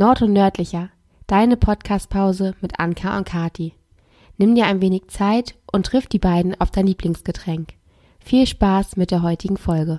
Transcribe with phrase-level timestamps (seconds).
[0.00, 0.88] Nord und Nördlicher,
[1.26, 3.74] deine Podcastpause mit Anka und Kati.
[4.38, 7.74] Nimm dir ein wenig Zeit und triff die beiden auf dein Lieblingsgetränk.
[8.18, 9.98] Viel Spaß mit der heutigen Folge.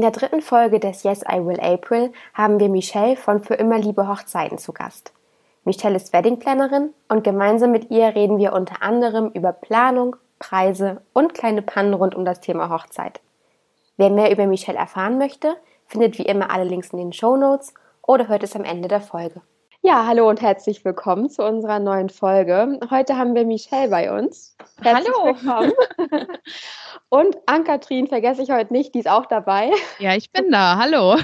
[0.00, 3.78] In der dritten Folge des Yes I Will April haben wir Michelle von Für immer
[3.78, 5.12] Liebe Hochzeiten zu Gast.
[5.64, 11.34] Michelle ist Weddingplanerin und gemeinsam mit ihr reden wir unter anderem über Planung, Preise und
[11.34, 13.20] kleine Pannen rund um das Thema Hochzeit.
[13.98, 17.74] Wer mehr über Michelle erfahren möchte, findet wie immer alle Links in den Show Notes
[18.00, 19.42] oder hört es am Ende der Folge.
[19.82, 22.78] Ja, hallo und herzlich willkommen zu unserer neuen Folge.
[22.90, 24.54] Heute haben wir Michelle bei uns.
[24.82, 25.34] Herzlich hallo.
[25.34, 25.72] willkommen.
[27.08, 29.72] Und Ann-Kathrin vergesse ich heute nicht, die ist auch dabei.
[29.98, 30.76] Ja, ich bin da.
[30.76, 31.16] Hallo.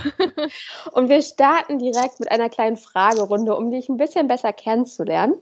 [0.93, 5.35] Und wir starten direkt mit einer kleinen Fragerunde, um dich ein bisschen besser kennenzulernen.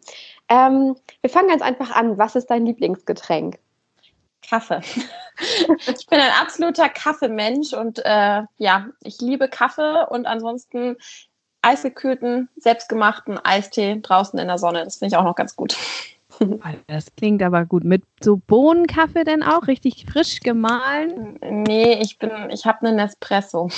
[0.49, 2.19] Ähm, wir fangen ganz einfach an.
[2.19, 3.61] Was ist dein Lieblingsgetränk?
[4.47, 4.81] Kaffee.
[5.99, 10.97] Ich bin ein absoluter Kaffeemensch und äh, ja, ich liebe Kaffee und ansonsten
[11.65, 14.85] eisgekühlten, selbstgemachten Eistee draußen in der Sonne.
[14.85, 15.77] Das finde ich auch noch ganz gut.
[16.87, 17.85] Das klingt aber gut.
[17.85, 19.67] Mit so Bohnenkaffee denn auch?
[19.69, 21.39] Richtig frisch gemahlen?
[21.41, 23.69] Nee, ich bin, ich habe einen Espresso.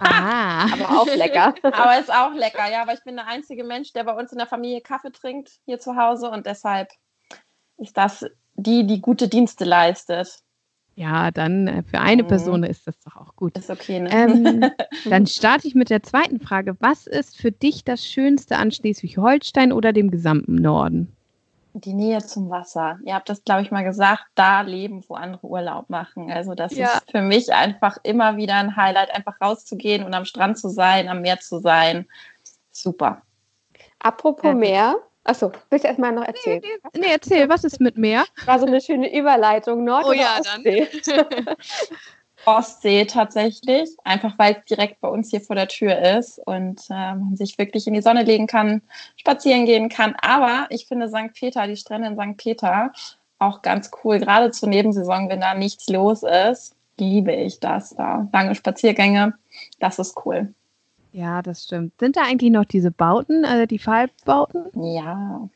[0.00, 1.54] Ah, aber auch lecker.
[1.62, 2.82] aber ist auch lecker, ja.
[2.82, 5.80] Aber ich bin der einzige Mensch, der bei uns in der Familie Kaffee trinkt hier
[5.80, 6.88] zu Hause und deshalb
[7.78, 10.40] ist das die, die gute Dienste leistet.
[10.98, 12.26] Ja, dann äh, für eine mhm.
[12.26, 13.56] Person ist das doch auch gut.
[13.56, 14.10] Ist okay, ne?
[14.10, 14.64] Ähm,
[15.08, 16.76] dann starte ich mit der zweiten Frage.
[16.80, 21.16] Was ist für dich das Schönste an Schleswig-Holstein oder dem gesamten Norden?
[21.74, 22.98] Die Nähe zum Wasser.
[23.04, 26.32] Ihr habt das, glaube ich, mal gesagt, da leben, wo andere Urlaub machen.
[26.32, 26.88] Also das ja.
[26.88, 31.08] ist für mich einfach immer wieder ein Highlight, einfach rauszugehen und am Strand zu sein,
[31.08, 32.08] am Meer zu sein.
[32.72, 33.22] Super.
[34.00, 34.96] Apropos Meer,
[35.28, 36.62] Achso, willst du erstmal noch erzählen?
[36.62, 38.24] Nee, nee, nee, erzähl, was ist mit Meer?
[38.46, 40.88] War so eine schöne Überleitung, Nord- oh, ja, Ostsee?
[41.06, 41.26] Dann.
[42.46, 47.14] Ostsee tatsächlich, einfach weil es direkt bei uns hier vor der Tür ist und äh,
[47.14, 48.80] man sich wirklich in die Sonne legen kann,
[49.16, 50.16] spazieren gehen kann.
[50.22, 51.34] Aber ich finde St.
[51.34, 52.38] Peter, die Strände in St.
[52.38, 52.92] Peter,
[53.38, 58.26] auch ganz cool, gerade zur Nebensaison, wenn da nichts los ist, liebe ich das da.
[58.32, 59.34] Lange Spaziergänge,
[59.78, 60.54] das ist cool.
[61.12, 61.98] Ja, das stimmt.
[61.98, 64.66] Sind da eigentlich noch diese Bauten, also die Fallbauten?
[64.94, 65.48] Ja.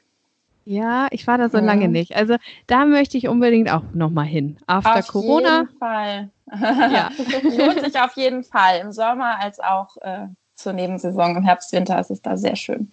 [0.65, 1.65] Ja, ich war da so ja.
[1.65, 2.15] lange nicht.
[2.15, 2.37] Also
[2.67, 4.59] da möchte ich unbedingt auch nochmal hin.
[4.67, 5.63] After auf Corona.
[5.63, 6.31] Auf jeden Fall.
[6.93, 7.11] ja.
[7.67, 8.81] Lohnt sich auf jeden Fall.
[8.81, 12.93] Im Sommer als auch äh, zur Nebensaison im Herbst, Winter ist es da sehr schön.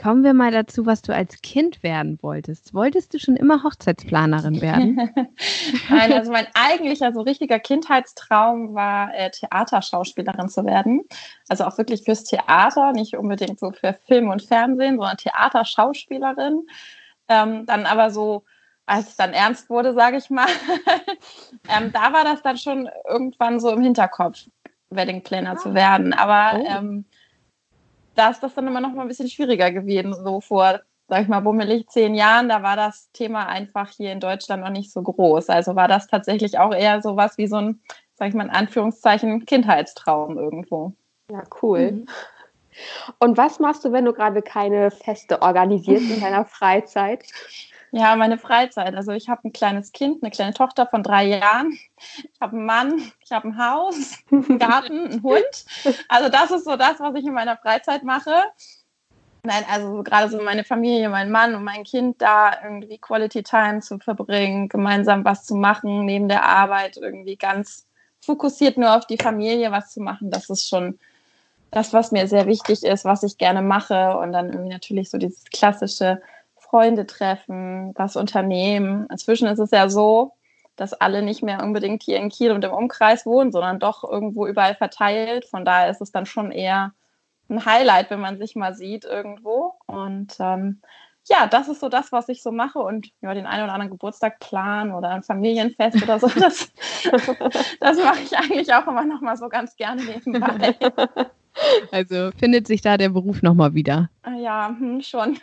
[0.00, 2.72] Kommen wir mal dazu, was du als Kind werden wolltest.
[2.72, 4.96] Wolltest du schon immer Hochzeitsplanerin werden?
[5.90, 11.02] Nein, also mein eigentlicher, so richtiger Kindheitstraum war, äh, Theaterschauspielerin zu werden.
[11.48, 16.66] Also auch wirklich fürs Theater, nicht unbedingt so für Film und Fernsehen, sondern Theaterschauspielerin.
[17.28, 18.44] Ähm, dann aber so,
[18.86, 20.48] als es dann ernst wurde, sage ich mal,
[21.68, 24.46] ähm, da war das dann schon irgendwann so im Hinterkopf,
[24.88, 26.14] Wedding Planner zu werden.
[26.14, 26.64] Aber oh.
[26.66, 27.04] ähm,
[28.20, 31.28] da ist das dann immer noch mal ein bisschen schwieriger gewesen, so vor, sag ich
[31.28, 35.02] mal, bummelig zehn Jahren, da war das Thema einfach hier in Deutschland noch nicht so
[35.02, 35.48] groß.
[35.48, 37.80] Also war das tatsächlich auch eher so was wie so ein,
[38.16, 40.92] sag ich mal, in Anführungszeichen, Kindheitstraum irgendwo.
[41.30, 41.92] Ja, cool.
[41.92, 42.06] Mhm.
[43.18, 47.24] Und was machst du, wenn du gerade keine Feste organisierst in deiner Freizeit?
[47.92, 48.94] Ja, meine Freizeit.
[48.94, 51.72] Also ich habe ein kleines Kind, eine kleine Tochter von drei Jahren.
[51.96, 55.64] Ich habe einen Mann, ich habe ein Haus, einen Garten, einen Hund.
[56.08, 58.32] Also das ist so das, was ich in meiner Freizeit mache.
[59.42, 63.80] Nein, also gerade so meine Familie, mein Mann und mein Kind da irgendwie Quality Time
[63.80, 67.86] zu verbringen, gemeinsam was zu machen, neben der Arbeit irgendwie ganz
[68.20, 70.98] fokussiert nur auf die Familie was zu machen, das ist schon
[71.70, 74.16] das, was mir sehr wichtig ist, was ich gerne mache.
[74.18, 76.20] Und dann irgendwie natürlich so dieses klassische
[76.70, 79.06] Freunde treffen, was unternehmen.
[79.10, 80.34] Inzwischen ist es ja so,
[80.76, 84.46] dass alle nicht mehr unbedingt hier in Kiel und im Umkreis wohnen, sondern doch irgendwo
[84.46, 85.44] überall verteilt.
[85.44, 86.94] Von daher ist es dann schon eher
[87.50, 89.74] ein Highlight, wenn man sich mal sieht irgendwo.
[89.86, 90.80] Und ähm,
[91.28, 93.90] ja, das ist so das, was ich so mache und ja, den einen oder anderen
[93.90, 96.28] Geburtstag planen oder ein Familienfest oder so.
[96.28, 96.72] Das,
[97.80, 100.76] das mache ich eigentlich auch immer noch mal so ganz gerne nebenbei.
[101.90, 104.08] Also findet sich da der Beruf noch mal wieder?
[104.38, 105.36] Ja, hm, schon.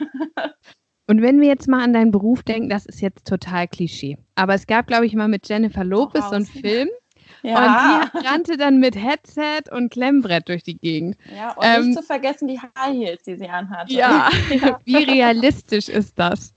[1.07, 4.17] Und wenn wir jetzt mal an deinen Beruf denken, das ist jetzt total Klischee.
[4.35, 6.89] Aber es gab, glaube ich, mal mit Jennifer Lopez oh, so einen Film.
[7.43, 8.01] Ja.
[8.01, 11.17] Und die rannte dann mit Headset und Klemmbrett durch die Gegend.
[11.35, 13.93] Ja, und ähm, nicht zu vergessen die High Heels, die sie anhatte.
[13.93, 14.29] Ja,
[14.85, 16.53] wie realistisch ist das?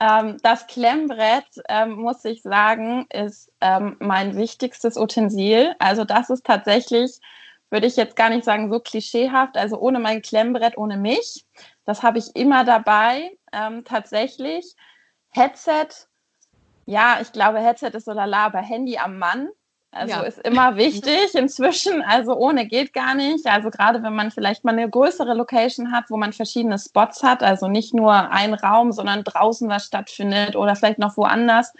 [0.00, 5.74] Ähm, das Klemmbrett, ähm, muss ich sagen, ist ähm, mein wichtigstes Utensil.
[5.78, 7.20] Also das ist tatsächlich
[7.70, 11.44] würde ich jetzt gar nicht sagen, so klischeehaft, also ohne mein Klemmbrett, ohne mich.
[11.88, 14.74] Das habe ich immer dabei, ähm, tatsächlich.
[15.30, 15.88] Headset,
[16.84, 19.48] ja, ich glaube, Headset ist so lala, aber Handy am Mann.
[19.90, 20.20] Also ja.
[20.20, 22.02] ist immer wichtig inzwischen.
[22.02, 23.46] Also ohne geht gar nicht.
[23.46, 27.42] Also gerade wenn man vielleicht mal eine größere Location hat, wo man verschiedene Spots hat,
[27.42, 31.72] also nicht nur ein Raum, sondern draußen was stattfindet oder vielleicht noch woanders,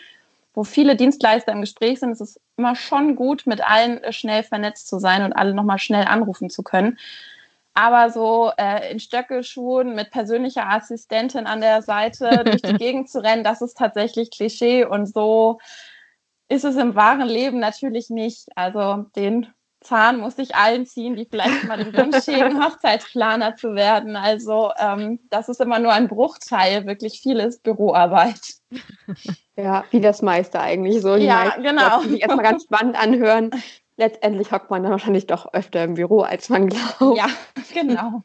[0.55, 4.89] wo viele Dienstleister im Gespräch sind, ist es immer schon gut, mit allen schnell vernetzt
[4.89, 6.97] zu sein und alle nochmal schnell anrufen zu können.
[7.79, 13.23] Aber so äh, in Stöckelschuhen mit persönlicher Assistentin an der Seite durch die Gegend zu
[13.23, 15.61] rennen, das ist tatsächlich Klischee und so
[16.49, 18.49] ist es im wahren Leben natürlich nicht.
[18.57, 19.47] Also den
[19.81, 24.17] Zahn muss ich allen ziehen, die vielleicht mal den Wunsch hegen, Hochzeitsplaner zu werden.
[24.17, 28.41] Also ähm, das ist immer nur ein Bruchteil, wirklich vieles Büroarbeit.
[29.61, 31.17] Ja, wie das meiste eigentlich so.
[31.17, 32.05] Ja, genau.
[32.05, 33.51] Die erstmal ganz spannend anhören.
[33.99, 37.19] Letztendlich hockt man dann wahrscheinlich doch öfter im Büro, als man glaubt.
[37.19, 37.27] Ja,
[37.75, 38.23] genau.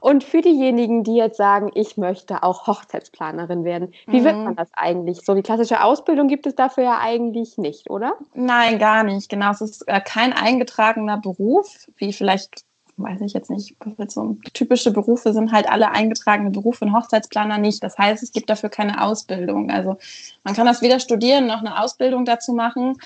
[0.00, 4.24] Und für diejenigen, die jetzt sagen, ich möchte auch Hochzeitsplanerin werden, wie mhm.
[4.24, 5.20] wird man das eigentlich?
[5.24, 8.14] So die klassische Ausbildung gibt es dafür ja eigentlich nicht, oder?
[8.34, 9.28] Nein, gar nicht.
[9.28, 12.64] Genau, es ist äh, kein eingetragener Beruf, wie vielleicht
[13.02, 13.76] weiß ich jetzt nicht,
[14.08, 17.82] so typische Berufe sind halt alle eingetragene Berufe und Hochzeitsplaner nicht.
[17.82, 19.70] Das heißt, es gibt dafür keine Ausbildung.
[19.70, 19.96] Also
[20.44, 22.98] man kann das weder studieren noch eine Ausbildung dazu machen.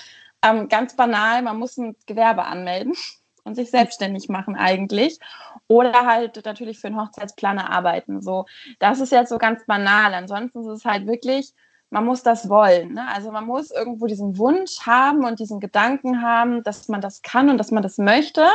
[0.45, 2.93] Ähm, ganz banal, man muss ein Gewerbe anmelden
[3.43, 5.19] und sich selbstständig machen eigentlich.
[5.67, 8.21] Oder halt natürlich für einen Hochzeitsplaner arbeiten.
[8.21, 8.45] So,
[8.79, 10.13] das ist jetzt so ganz banal.
[10.13, 11.53] Ansonsten ist es halt wirklich,
[11.89, 12.93] man muss das wollen.
[12.93, 13.07] Ne?
[13.07, 17.49] Also man muss irgendwo diesen Wunsch haben und diesen Gedanken haben, dass man das kann
[17.49, 18.45] und dass man das möchte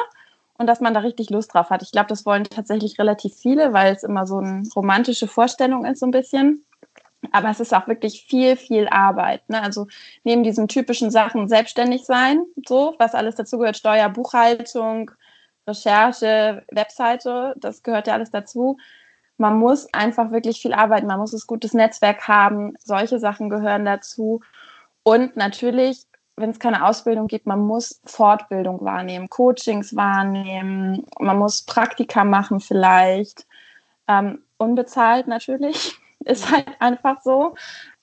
[0.58, 1.82] und dass man da richtig Lust drauf hat.
[1.82, 6.00] Ich glaube, das wollen tatsächlich relativ viele, weil es immer so eine romantische Vorstellung ist,
[6.00, 6.64] so ein bisschen.
[7.32, 9.48] Aber es ist auch wirklich viel, viel Arbeit.
[9.48, 9.62] Ne?
[9.62, 9.86] Also
[10.24, 15.10] neben diesen typischen Sachen selbstständig sein, so, was alles dazugehört, Steuer, Buchhaltung,
[15.66, 18.78] Recherche, Webseite, das gehört ja alles dazu.
[19.36, 23.84] Man muss einfach wirklich viel arbeiten, man muss ein gutes Netzwerk haben, solche Sachen gehören
[23.84, 24.40] dazu.
[25.02, 26.06] Und natürlich
[26.40, 32.60] wenn es keine Ausbildung gibt, man muss Fortbildung wahrnehmen, Coachings wahrnehmen, man muss Praktika machen
[32.60, 33.46] vielleicht.
[34.08, 37.54] Ähm, unbezahlt natürlich, ist halt einfach so.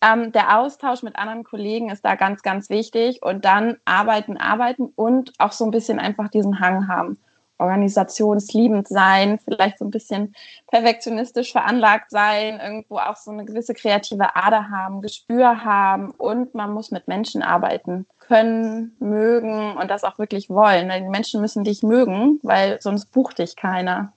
[0.01, 4.91] Ähm, der Austausch mit anderen Kollegen ist da ganz, ganz wichtig und dann arbeiten, arbeiten
[4.95, 7.17] und auch so ein bisschen einfach diesen Hang haben
[7.59, 10.35] organisationsliebend sein, vielleicht so ein bisschen
[10.69, 16.73] perfektionistisch veranlagt sein, irgendwo auch so eine gewisse kreative Ader haben, Gespür haben und man
[16.73, 20.89] muss mit Menschen arbeiten können, mögen und das auch wirklich wollen.
[20.89, 24.13] Die Menschen müssen dich mögen, weil sonst bucht dich keiner.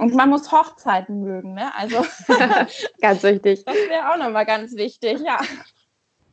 [0.00, 1.74] Und man muss Hochzeiten mögen, ne?
[1.76, 1.98] Also
[3.02, 3.64] ganz wichtig.
[3.66, 5.38] Das wäre auch nochmal ganz wichtig, ja.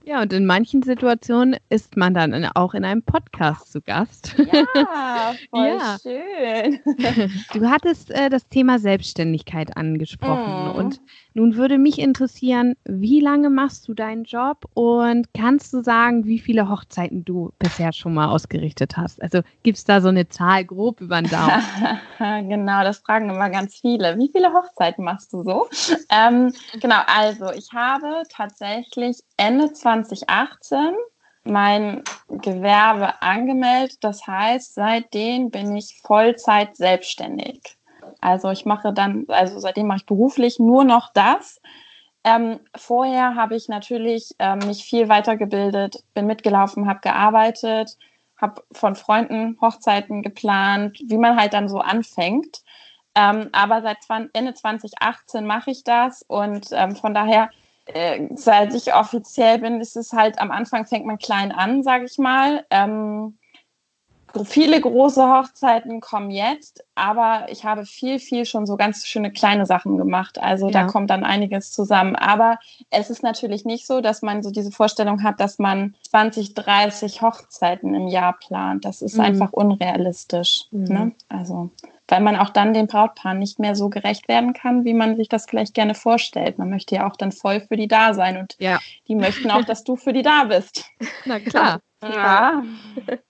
[0.05, 4.37] Ja, und in manchen Situationen ist man dann auch in einem Podcast zu Gast.
[4.37, 5.97] Ja, voll ja.
[6.01, 6.79] schön.
[7.51, 10.71] Du hattest äh, das Thema Selbstständigkeit angesprochen.
[10.71, 10.75] Mm.
[10.77, 11.01] Und
[11.37, 16.39] nun würde mich interessieren, wie lange machst du deinen Job und kannst du sagen, wie
[16.39, 19.21] viele Hochzeiten du bisher schon mal ausgerichtet hast?
[19.21, 21.61] Also gibt es da so eine Zahl grob über den Daumen?
[22.49, 24.17] genau, das fragen immer ganz viele.
[24.17, 25.67] Wie viele Hochzeiten machst du so?
[26.09, 30.95] Ähm, genau, also ich habe tatsächlich Ende 2018
[31.43, 33.97] mein Gewerbe angemeldet.
[34.01, 37.76] Das heißt, seitdem bin ich Vollzeit selbstständig.
[38.21, 41.61] Also ich mache dann, also seitdem mache ich beruflich nur noch das.
[42.23, 47.97] Ähm, vorher habe ich natürlich ähm, mich viel weitergebildet, bin mitgelaufen, habe gearbeitet,
[48.37, 52.63] habe von Freunden Hochzeiten geplant, wie man halt dann so anfängt.
[53.15, 53.97] Ähm, aber seit
[54.33, 57.49] Ende 2018 mache ich das und ähm, von daher,
[57.85, 62.05] äh, seit ich offiziell bin, ist es halt am Anfang fängt man klein an, sage
[62.05, 62.65] ich mal.
[62.69, 63.37] Ähm,
[64.43, 69.65] viele große Hochzeiten kommen jetzt, aber ich habe viel, viel schon so ganz schöne kleine
[69.65, 70.39] Sachen gemacht.
[70.39, 70.71] Also ja.
[70.71, 72.15] da kommt dann einiges zusammen.
[72.15, 76.53] Aber es ist natürlich nicht so, dass man so diese Vorstellung hat, dass man 20,
[76.53, 78.85] 30 Hochzeiten im Jahr plant.
[78.85, 79.23] Das ist mhm.
[79.23, 80.65] einfach unrealistisch.
[80.71, 80.83] Mhm.
[80.83, 81.11] Ne?
[81.29, 81.71] Also
[82.09, 85.27] weil man auch dann den Brautpaaren nicht mehr so gerecht werden kann, wie man sich
[85.27, 86.57] das vielleicht gerne vorstellt.
[86.57, 88.79] Man möchte ja auch dann voll für die da sein und ja.
[89.07, 90.85] die möchten auch, dass du für die da bist.
[91.25, 91.81] Na klar.
[92.01, 92.63] Ja.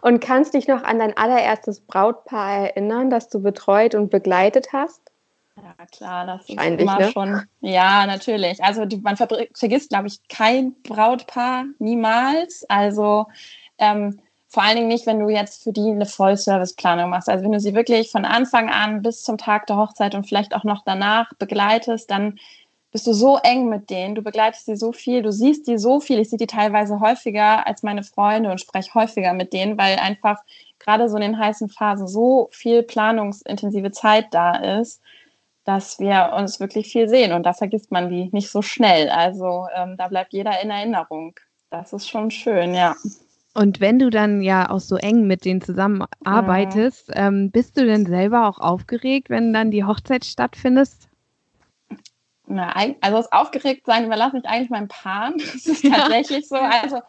[0.00, 5.00] Und kannst dich noch an dein allererstes Brautpaar erinnern, das du betreut und begleitet hast?
[5.56, 7.10] Ja, klar, das ist immer ne?
[7.12, 7.42] schon.
[7.60, 8.62] Ja, natürlich.
[8.62, 12.64] Also die, man vergisst, glaube ich, kein Brautpaar niemals.
[12.68, 13.26] Also
[13.78, 17.28] ähm, vor allen Dingen nicht, wenn du jetzt für die eine Vollservice-Planung machst.
[17.28, 20.54] Also wenn du sie wirklich von Anfang an bis zum Tag der Hochzeit und vielleicht
[20.54, 22.38] auch noch danach begleitest, dann
[22.94, 25.98] bist du so eng mit denen, du begleitest sie so viel, du siehst die so
[25.98, 26.20] viel.
[26.20, 30.38] Ich sehe die teilweise häufiger als meine Freunde und spreche häufiger mit denen, weil einfach
[30.78, 35.02] gerade so in den heißen Phasen so viel planungsintensive Zeit da ist,
[35.64, 39.08] dass wir uns wirklich viel sehen und da vergisst man die nicht so schnell.
[39.08, 41.34] Also ähm, da bleibt jeder in Erinnerung.
[41.70, 42.94] Das ist schon schön, ja.
[43.54, 47.26] Und wenn du dann ja auch so eng mit denen zusammenarbeitest, ja.
[47.26, 50.90] ähm, bist du denn selber auch aufgeregt, wenn dann die Hochzeit stattfindet?
[52.46, 55.32] Na, also das Aufgeregtsein überlasse ich eigentlich meinem Paar.
[55.36, 56.56] Das ist tatsächlich ja.
[56.56, 56.56] so.
[56.56, 57.00] Also,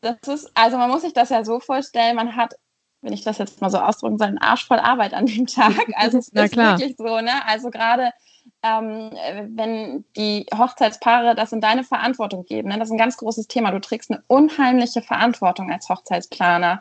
[0.00, 2.54] das ist, also man muss sich das ja so vorstellen, man hat,
[3.02, 5.74] wenn ich das jetzt mal so ausdrücken soll, einen Arsch voll Arbeit an dem Tag.
[5.94, 6.78] Also es ist klar.
[6.78, 7.46] wirklich so, ne?
[7.46, 8.10] Also gerade
[8.62, 9.12] ähm,
[9.54, 12.78] wenn die Hochzeitspaare das in deine Verantwortung geben, ne?
[12.78, 13.70] das ist ein ganz großes Thema.
[13.70, 16.80] Du trägst eine unheimliche Verantwortung als Hochzeitsplaner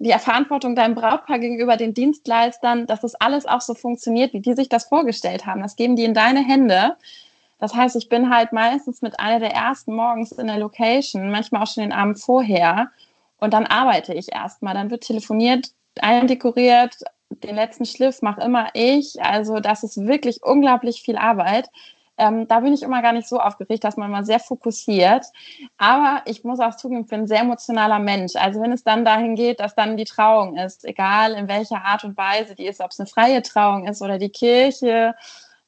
[0.00, 4.54] die Verantwortung deinem Brautpaar gegenüber den Dienstleistern, dass das alles auch so funktioniert, wie die
[4.54, 5.60] sich das vorgestellt haben.
[5.60, 6.96] Das geben die in deine Hände.
[7.60, 11.62] Das heißt, ich bin halt meistens mit einer der ersten morgens in der Location, manchmal
[11.62, 12.90] auch schon den Abend vorher.
[13.38, 14.74] Und dann arbeite ich erstmal.
[14.74, 15.68] Dann wird telefoniert,
[16.00, 16.96] eindekoriert,
[17.28, 19.22] den letzten Schliff mache immer ich.
[19.22, 21.68] Also das ist wirklich unglaublich viel Arbeit.
[22.16, 25.26] Ähm, da bin ich immer gar nicht so aufgeregt, dass man mal sehr fokussiert.
[25.78, 28.36] Aber ich muss auch zugeben, ich bin ein sehr emotionaler Mensch.
[28.36, 32.04] Also wenn es dann dahin geht, dass dann die Trauung ist, egal in welcher Art
[32.04, 35.14] und Weise die ist, ob es eine freie Trauung ist oder die Kirche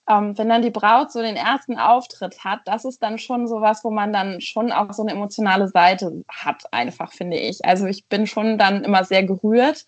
[0.09, 3.61] ähm, wenn dann die Braut so den ersten Auftritt hat, das ist dann schon so
[3.61, 7.65] was, wo man dann schon auch so eine emotionale Seite hat, einfach finde ich.
[7.65, 9.87] Also ich bin schon dann immer sehr gerührt.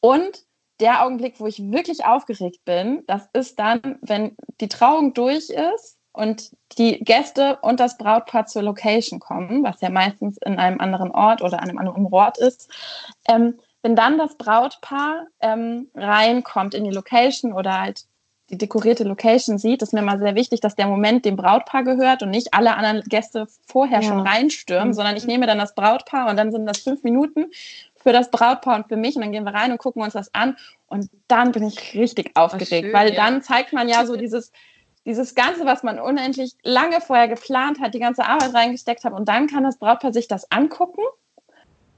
[0.00, 0.44] Und
[0.80, 5.98] der Augenblick, wo ich wirklich aufgeregt bin, das ist dann, wenn die Trauung durch ist
[6.12, 11.10] und die Gäste und das Brautpaar zur Location kommen, was ja meistens in einem anderen
[11.10, 12.70] Ort oder einem anderen Ort ist.
[13.28, 18.06] Ähm, wenn dann das Brautpaar ähm, reinkommt in die Location oder halt
[18.52, 22.22] die dekorierte Location sieht, ist mir mal sehr wichtig, dass der Moment dem Brautpaar gehört
[22.22, 24.08] und nicht alle anderen Gäste vorher ja.
[24.08, 24.92] schon reinstürmen, mhm.
[24.92, 27.46] sondern ich nehme dann das Brautpaar und dann sind das fünf Minuten
[27.96, 30.34] für das Brautpaar und für mich und dann gehen wir rein und gucken uns das
[30.34, 33.16] an und dann bin ich richtig aufgeregt, schön, weil ja.
[33.16, 34.52] dann zeigt man ja so dieses
[35.04, 39.28] dieses Ganze, was man unendlich lange vorher geplant hat, die ganze Arbeit reingesteckt hat und
[39.28, 41.02] dann kann das Brautpaar sich das angucken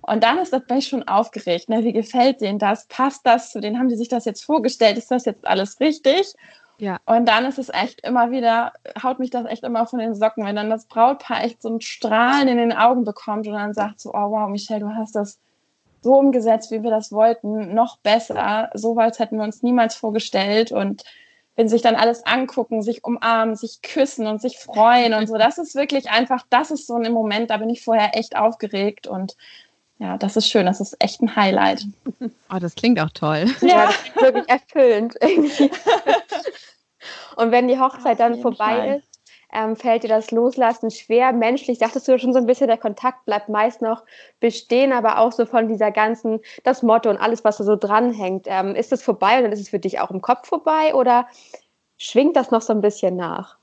[0.06, 1.68] und dann ist das bin ich schon aufgeregt.
[1.68, 1.84] Ne?
[1.84, 2.86] Wie gefällt denen das?
[2.86, 3.78] Passt das zu denen?
[3.78, 4.98] Haben die sich das jetzt vorgestellt?
[4.98, 6.34] Ist das jetzt alles richtig?
[6.78, 6.98] Ja.
[7.06, 10.44] Und dann ist es echt immer wieder, haut mich das echt immer von den Socken,
[10.44, 14.00] wenn dann das Brautpaar echt so ein Strahlen in den Augen bekommt und dann sagt
[14.00, 15.38] so, oh wow, Michelle, du hast das
[16.02, 18.70] so umgesetzt, wie wir das wollten, noch besser.
[18.74, 20.72] So weit hätten wir uns niemals vorgestellt.
[20.72, 21.04] Und
[21.56, 25.38] wenn sie sich dann alles angucken, sich umarmen, sich küssen und sich freuen und so,
[25.38, 29.06] das ist wirklich einfach, das ist so ein Moment, da bin ich vorher echt aufgeregt
[29.06, 29.36] und
[29.98, 30.66] ja, das ist schön.
[30.66, 31.86] Das ist echt ein Highlight.
[32.54, 33.46] Oh, das klingt auch toll.
[33.62, 35.16] Ja, das ist wirklich erfüllend.
[35.20, 35.70] Irgendwie.
[37.36, 38.96] Und wenn die Hochzeit dann vorbei Fall.
[38.98, 39.14] ist,
[39.52, 41.32] ähm, fällt dir das Loslassen schwer?
[41.32, 44.04] Menschlich dachtest du ja schon so ein bisschen, der Kontakt bleibt meist noch
[44.40, 48.46] bestehen, aber auch so von dieser ganzen, das Motto und alles, was da so dranhängt.
[48.48, 51.26] Ähm, ist das vorbei und dann ist es für dich auch im Kopf vorbei oder
[51.98, 53.56] schwingt das noch so ein bisschen nach?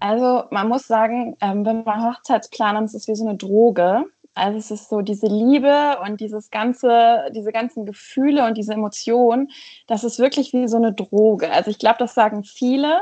[0.00, 4.04] Also man muss sagen, ähm, wenn man Hochzeitsplaner ist es wie so eine Droge.
[4.36, 9.50] Also es ist so diese Liebe und dieses ganze, diese ganzen Gefühle und diese Emotionen,
[9.86, 11.50] das ist wirklich wie so eine Droge.
[11.50, 13.00] Also ich glaube, das sagen viele.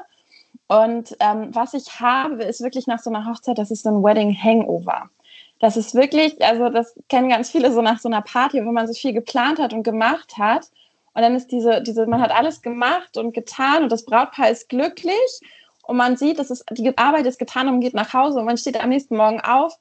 [0.68, 4.04] Und ähm, was ich habe, ist wirklich nach so einer Hochzeit, das ist so ein
[4.04, 5.10] Wedding Hangover.
[5.58, 8.86] Das ist wirklich, also das kennen ganz viele so nach so einer Party, wo man
[8.86, 10.70] so viel geplant hat und gemacht hat.
[11.14, 14.68] Und dann ist diese, diese, man hat alles gemacht und getan und das Brautpaar ist
[14.68, 15.40] glücklich
[15.82, 18.44] und man sieht, dass es, die Arbeit ist getan und man geht nach Hause und
[18.44, 19.76] man steht am nächsten Morgen auf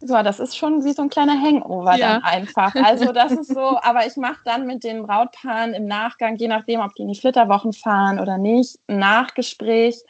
[0.00, 2.14] so, das ist schon wie so ein kleiner Hangover ja.
[2.14, 2.74] dann einfach.
[2.74, 6.80] Also das ist so, aber ich mache dann mit den Brautpaaren im Nachgang, je nachdem,
[6.80, 10.02] ob die in die Flitterwochen fahren oder nicht, ein Nachgespräch.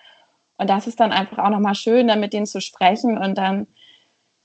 [0.58, 3.16] Und das ist dann einfach auch nochmal schön, dann mit denen zu sprechen.
[3.16, 3.66] Und dann,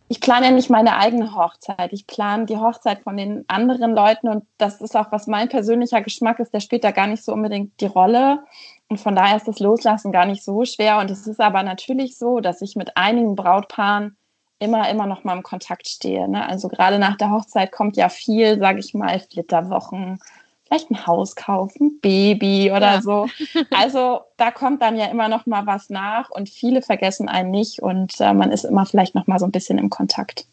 [0.09, 1.91] ich plane ja nicht meine eigene Hochzeit.
[1.93, 4.27] Ich plane die Hochzeit von den anderen Leuten.
[4.27, 7.33] Und das ist auch, was mein persönlicher Geschmack ist, der spielt da gar nicht so
[7.33, 8.43] unbedingt die Rolle.
[8.89, 10.99] Und von daher ist das Loslassen gar nicht so schwer.
[10.99, 14.17] Und es ist aber natürlich so, dass ich mit einigen Brautpaaren
[14.61, 16.27] immer, immer noch mal im Kontakt stehe.
[16.27, 16.47] Ne?
[16.47, 20.19] Also gerade nach der Hochzeit kommt ja viel, sage ich mal, Flitterwochen,
[20.65, 23.01] vielleicht ein Haus kaufen, Baby oder ja.
[23.01, 23.27] so.
[23.71, 27.81] Also da kommt dann ja immer noch mal was nach und viele vergessen einen nicht
[27.81, 30.45] und äh, man ist immer vielleicht noch mal so ein bisschen im Kontakt.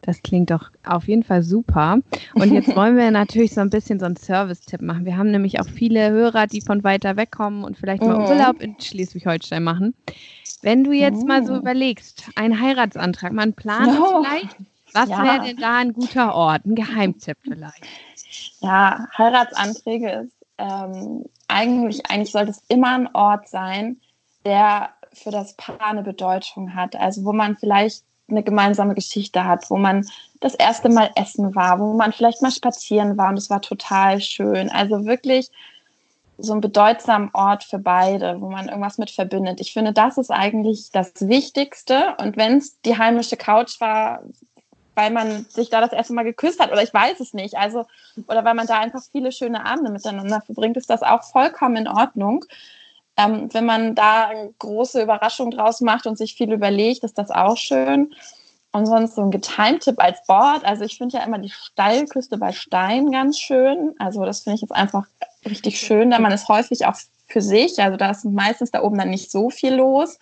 [0.00, 1.98] Das klingt doch auf jeden Fall super.
[2.34, 5.04] Und jetzt wollen wir natürlich so ein bisschen so einen Service-Tipp machen.
[5.04, 8.24] Wir haben nämlich auch viele Hörer, die von weiter weg kommen und vielleicht mal mhm.
[8.24, 9.94] Urlaub in Schleswig-Holstein machen.
[10.64, 11.26] Wenn du jetzt oh.
[11.26, 11.56] mal so oh.
[11.56, 14.24] überlegst, ein Heiratsantrag, man plant oh.
[14.24, 14.56] vielleicht,
[14.94, 15.22] was ja.
[15.22, 17.84] wäre denn da ein guter Ort, ein Geheimtipp vielleicht?
[18.60, 24.00] Ja, Heiratsanträge ist ähm, eigentlich, eigentlich sollte es immer ein Ort sein,
[24.46, 26.96] der für das Paar eine Bedeutung hat.
[26.96, 30.06] Also wo man vielleicht eine gemeinsame Geschichte hat, wo man
[30.40, 34.18] das erste Mal essen war, wo man vielleicht mal spazieren war und es war total
[34.20, 34.70] schön.
[34.70, 35.50] Also wirklich
[36.38, 39.60] so ein bedeutsamer Ort für beide, wo man irgendwas mit verbindet.
[39.60, 42.16] Ich finde, das ist eigentlich das Wichtigste.
[42.18, 44.22] Und wenn es die heimische Couch war,
[44.94, 47.84] weil man sich da das erste Mal geküsst hat oder ich weiß es nicht, also
[48.28, 51.88] oder weil man da einfach viele schöne Abende miteinander verbringt, ist das auch vollkommen in
[51.88, 52.44] Ordnung.
[53.16, 57.30] Ähm, wenn man da eine große Überraschung draus macht und sich viel überlegt, ist das
[57.30, 58.14] auch schön.
[58.72, 60.64] Und sonst so ein Geheimtipp als Board.
[60.64, 63.94] Also ich finde ja immer die Steilküste bei Stein ganz schön.
[64.00, 65.06] Also das finde ich jetzt einfach
[65.46, 66.96] richtig schön, da man ist häufig auch
[67.26, 67.80] für sich.
[67.80, 70.18] Also da ist meistens da oben dann nicht so viel los.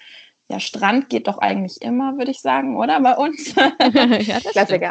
[0.49, 3.55] Der Strand geht doch eigentlich immer, würde ich sagen, oder bei uns?
[4.27, 4.91] ja, Klassiker.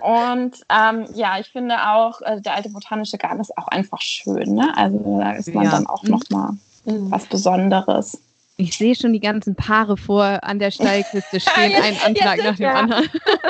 [0.00, 4.54] Und ähm, ja, ich finde auch, äh, der alte botanische Garten ist auch einfach schön.
[4.54, 4.72] Ne?
[4.76, 5.70] Also da ist man ja.
[5.72, 6.52] dann auch noch mal
[6.86, 7.10] mhm.
[7.10, 8.18] was Besonderes.
[8.62, 12.68] Ich sehe schon die ganzen Paare vor an der Steilküste stehen, ein Antrag nach dem
[12.68, 13.08] anderen.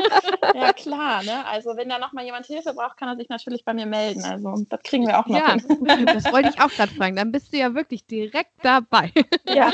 [0.55, 1.23] ja, klar.
[1.23, 1.47] Ne?
[1.47, 4.25] Also, wenn da nochmal jemand Hilfe braucht, kann er sich natürlich bei mir melden.
[4.25, 6.07] Also, das kriegen wir auch noch ja, hin.
[6.07, 7.17] das wollte ich auch gerade fragen.
[7.17, 9.13] Dann bist du ja wirklich direkt dabei.
[9.45, 9.73] Ja,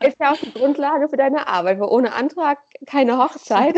[0.00, 3.76] ist ja auch die Grundlage für deine Arbeit, weil ohne Antrag keine Hochzeit.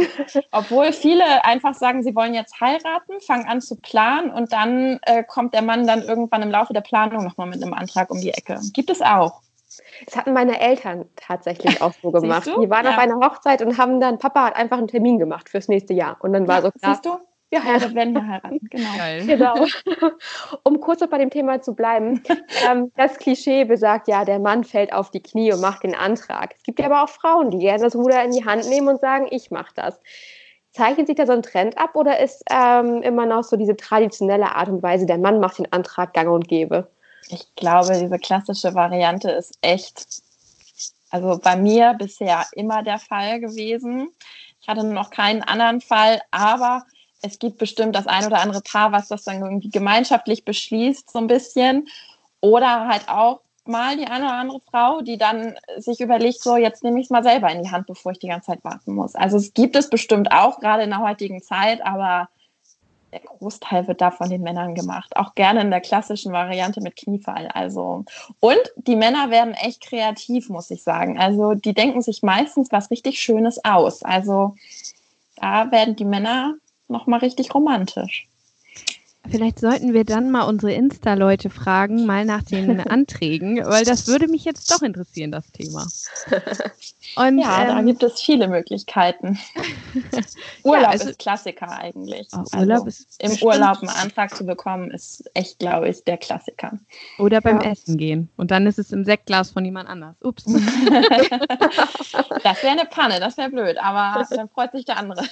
[0.53, 5.25] Obwohl viele einfach sagen, sie wollen jetzt heiraten, fangen an zu planen und dann äh,
[5.25, 8.31] kommt der Mann dann irgendwann im Laufe der Planung nochmal mit einem Antrag um die
[8.31, 8.61] Ecke.
[8.73, 9.43] Gibt es auch.
[10.07, 12.47] Das hatten meine Eltern tatsächlich auch so gemacht.
[12.47, 12.93] Die waren ja.
[12.93, 16.17] auf einer Hochzeit und haben dann, Papa hat einfach einen Termin gemacht fürs nächste Jahr.
[16.21, 16.95] Und dann war ja, so klar.
[16.95, 17.19] Siehst du?
[17.53, 18.97] Ja, ja, werden wir heiraten, genau.
[18.97, 19.27] Geil.
[19.27, 19.55] genau.
[20.63, 22.23] Um kurz noch bei dem Thema zu bleiben.
[22.71, 26.55] ähm, das Klischee besagt ja, der Mann fällt auf die Knie und macht den Antrag.
[26.57, 29.01] Es gibt ja aber auch Frauen, die gerne das Ruder in die Hand nehmen und
[29.01, 30.01] sagen, ich mache das.
[30.71, 34.55] Zeichnet sich da so ein Trend ab oder ist ähm, immer noch so diese traditionelle
[34.55, 36.89] Art und Weise, der Mann macht den Antrag gang und gäbe?
[37.29, 40.07] Ich glaube, diese klassische Variante ist echt,
[41.11, 44.11] also bei mir bisher immer der Fall gewesen.
[44.61, 46.85] Ich hatte noch keinen anderen Fall, aber
[47.23, 51.19] es gibt bestimmt das ein oder andere Paar, was das dann irgendwie gemeinschaftlich beschließt, so
[51.19, 51.89] ein bisschen.
[52.41, 56.83] Oder halt auch mal die eine oder andere Frau, die dann sich überlegt, so jetzt
[56.83, 59.15] nehme ich es mal selber in die Hand, bevor ich die ganze Zeit warten muss.
[59.15, 62.29] Also es gibt es bestimmt auch, gerade in der heutigen Zeit, aber
[63.13, 65.17] der Großteil wird da von den Männern gemacht.
[65.17, 67.49] Auch gerne in der klassischen Variante mit Kniefall.
[67.49, 68.05] Also,
[68.39, 71.19] und die Männer werden echt kreativ, muss ich sagen.
[71.19, 74.03] Also, die denken sich meistens was richtig Schönes aus.
[74.03, 74.55] Also,
[75.37, 76.55] da werden die Männer
[76.89, 78.30] nochmal richtig romantisch.
[79.29, 84.29] Vielleicht sollten wir dann mal unsere Insta-Leute fragen, mal nach den Anträgen, weil das würde
[84.29, 85.87] mich jetzt doch interessieren, das Thema.
[87.17, 89.39] Und, ja, ähm, da gibt es viele Möglichkeiten.
[90.63, 92.29] Urlaub ja, also, ist Klassiker eigentlich.
[92.33, 96.17] Oh, Urlaub also, ist Im Urlaub einen Antrag zu bekommen, ist echt, glaube ich, der
[96.17, 96.79] Klassiker.
[97.19, 97.73] Oder beim ja.
[97.73, 98.31] Essen gehen.
[98.37, 100.17] Und dann ist es im Sektglas von jemand anders.
[100.23, 100.45] Ups.
[100.45, 100.57] das
[102.63, 105.25] wäre eine Panne, das wäre blöd, aber dann freut sich der andere.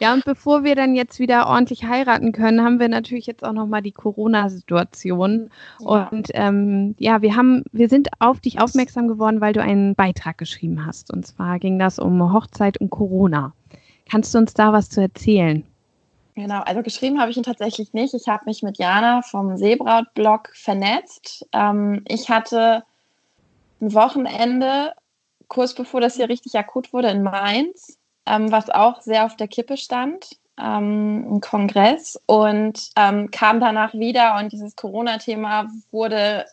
[0.00, 3.52] Ja, und bevor wir dann jetzt wieder ordentlich heiraten können, haben wir natürlich jetzt auch
[3.52, 5.50] nochmal die Corona-Situation.
[5.80, 6.08] Ja.
[6.08, 10.38] Und ähm, ja, wir haben, wir sind auf dich aufmerksam geworden, weil du einen Beitrag
[10.38, 11.12] geschrieben hast.
[11.12, 13.52] Und zwar ging das um Hochzeit und Corona.
[14.10, 15.64] Kannst du uns da was zu erzählen?
[16.34, 18.14] Genau, also geschrieben habe ich ihn tatsächlich nicht.
[18.14, 21.44] Ich habe mich mit Jana vom Seebraut-Blog vernetzt.
[21.52, 22.84] Ähm, ich hatte
[23.80, 24.92] ein Wochenende,
[25.48, 27.97] kurz bevor das hier richtig akut wurde, in Mainz
[28.28, 33.94] ähm, was auch sehr auf der Kippe stand, ähm, ein Kongress und ähm, kam danach
[33.94, 36.46] wieder und dieses Corona-Thema wurde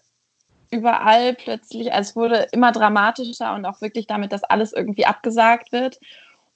[0.71, 5.71] überall plötzlich, also es wurde immer dramatischer und auch wirklich damit, dass alles irgendwie abgesagt
[5.71, 5.99] wird.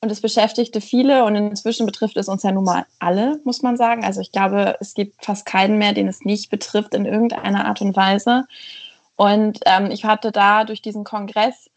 [0.02, 3.76] Und es beschäftigte viele und inzwischen betrifft es uns ja nun mal alle, muss man
[3.76, 4.06] sagen.
[4.06, 7.82] Also ich glaube, es gibt fast keinen mehr, den es nicht betrifft in irgendeiner Art
[7.82, 8.46] und Weise.
[9.18, 11.70] Und ähm, ich hatte da durch diesen Kongress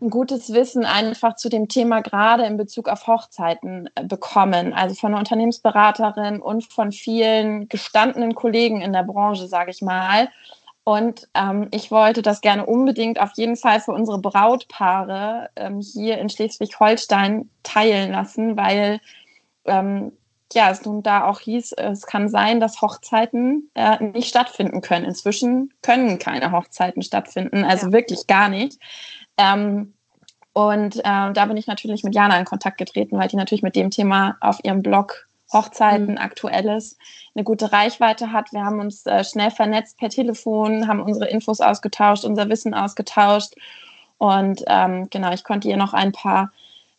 [0.00, 4.72] ein gutes Wissen einfach zu dem Thema gerade in Bezug auf Hochzeiten äh, bekommen.
[4.72, 10.28] Also von einer Unternehmensberaterin und von vielen gestandenen Kollegen in der Branche, sage ich mal.
[10.84, 16.18] Und ähm, ich wollte das gerne unbedingt auf jeden Fall für unsere Brautpaare ähm, hier
[16.18, 19.00] in Schleswig-Holstein teilen lassen, weil
[19.66, 20.12] ähm,
[20.52, 25.04] ja, es nun da auch hieß, es kann sein, dass Hochzeiten äh, nicht stattfinden können.
[25.04, 27.92] Inzwischen können keine Hochzeiten stattfinden, also ja.
[27.92, 28.80] wirklich gar nicht.
[29.36, 29.94] Ähm,
[30.54, 33.76] und äh, da bin ich natürlich mit Jana in Kontakt getreten, weil die natürlich mit
[33.76, 36.18] dem Thema auf ihrem Blog Hochzeiten, mhm.
[36.18, 36.98] Aktuelles,
[37.34, 38.52] eine gute Reichweite hat.
[38.52, 43.54] Wir haben uns äh, schnell vernetzt per Telefon, haben unsere Infos ausgetauscht, unser Wissen ausgetauscht.
[44.18, 46.50] Und ähm, genau, ich konnte ihr noch ein paar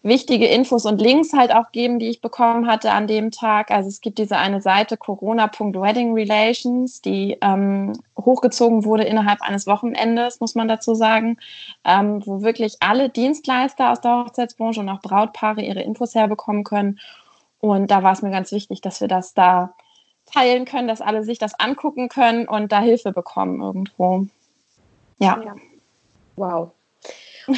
[0.01, 3.69] wichtige Infos und Links halt auch geben, die ich bekommen hatte an dem Tag.
[3.69, 10.55] Also es gibt diese eine Seite corona.weddingrelations, die ähm, hochgezogen wurde innerhalb eines Wochenendes, muss
[10.55, 11.37] man dazu sagen,
[11.83, 16.99] ähm, wo wirklich alle Dienstleister aus der Hochzeitsbranche und auch Brautpaare ihre Infos herbekommen können.
[17.59, 19.73] Und da war es mir ganz wichtig, dass wir das da
[20.25, 24.27] teilen können, dass alle sich das angucken können und da Hilfe bekommen irgendwo.
[25.17, 25.41] Ja.
[25.43, 25.55] ja.
[26.37, 26.71] Wow.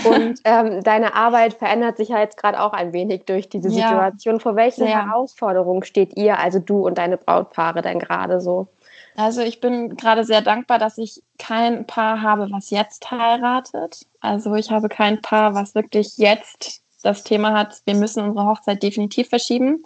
[0.05, 4.35] Und ähm, deine Arbeit verändert sich ja jetzt gerade auch ein wenig durch diese Situation.
[4.35, 5.05] Ja, Vor welchen sehr.
[5.05, 8.67] Herausforderungen steht ihr, also du und deine Brautpaare, denn gerade so?
[9.15, 14.05] Also ich bin gerade sehr dankbar, dass ich kein Paar habe, was jetzt heiratet.
[14.21, 18.81] Also ich habe kein Paar, was wirklich jetzt das Thema hat, wir müssen unsere Hochzeit
[18.81, 19.83] definitiv verschieben.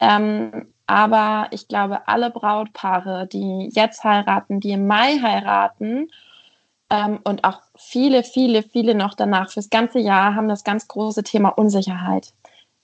[0.00, 6.10] Ähm, aber ich glaube, alle Brautpaare, die jetzt heiraten, die im Mai heiraten
[6.92, 11.22] ähm, und auch viele, viele, viele noch danach fürs ganze Jahr haben das ganz große
[11.24, 12.34] Thema Unsicherheit.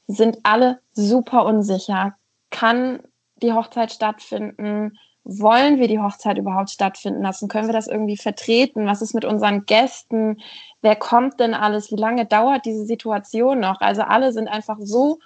[0.06, 2.14] Sind alle super unsicher.
[2.50, 3.00] Kann
[3.42, 4.98] die Hochzeit stattfinden?
[5.24, 7.48] Wollen wir die Hochzeit überhaupt stattfinden lassen?
[7.48, 8.86] Können wir das irgendwie vertreten?
[8.86, 10.40] Was ist mit unseren Gästen?
[10.80, 11.92] Wer kommt denn alles?
[11.92, 13.82] Wie lange dauert diese Situation noch?
[13.82, 15.18] Also alle sind einfach so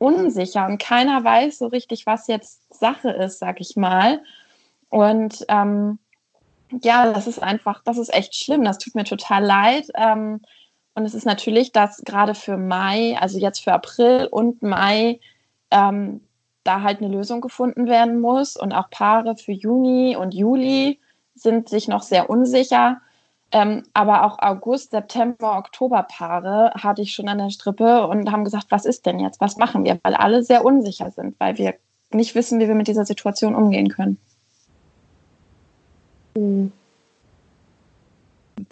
[0.00, 4.20] unsicher und keiner weiß so richtig, was jetzt Sache ist, sag ich mal.
[4.88, 6.00] Und ähm,
[6.82, 8.64] ja, das ist einfach, das ist echt schlimm.
[8.64, 9.88] Das tut mir total leid.
[9.94, 10.40] Ähm,
[10.94, 15.20] und es ist natürlich, dass gerade für Mai, also jetzt für April und Mai,
[15.70, 16.20] ähm,
[16.64, 18.56] da halt eine Lösung gefunden werden muss.
[18.56, 21.00] Und auch Paare für Juni und Juli
[21.34, 23.00] sind sich noch sehr unsicher.
[23.50, 28.44] Ähm, aber auch August, September, Oktober Paare hatte ich schon an der Strippe und haben
[28.44, 29.40] gesagt, was ist denn jetzt?
[29.40, 29.98] Was machen wir?
[30.02, 31.74] Weil alle sehr unsicher sind, weil wir
[32.10, 34.18] nicht wissen, wie wir mit dieser Situation umgehen können.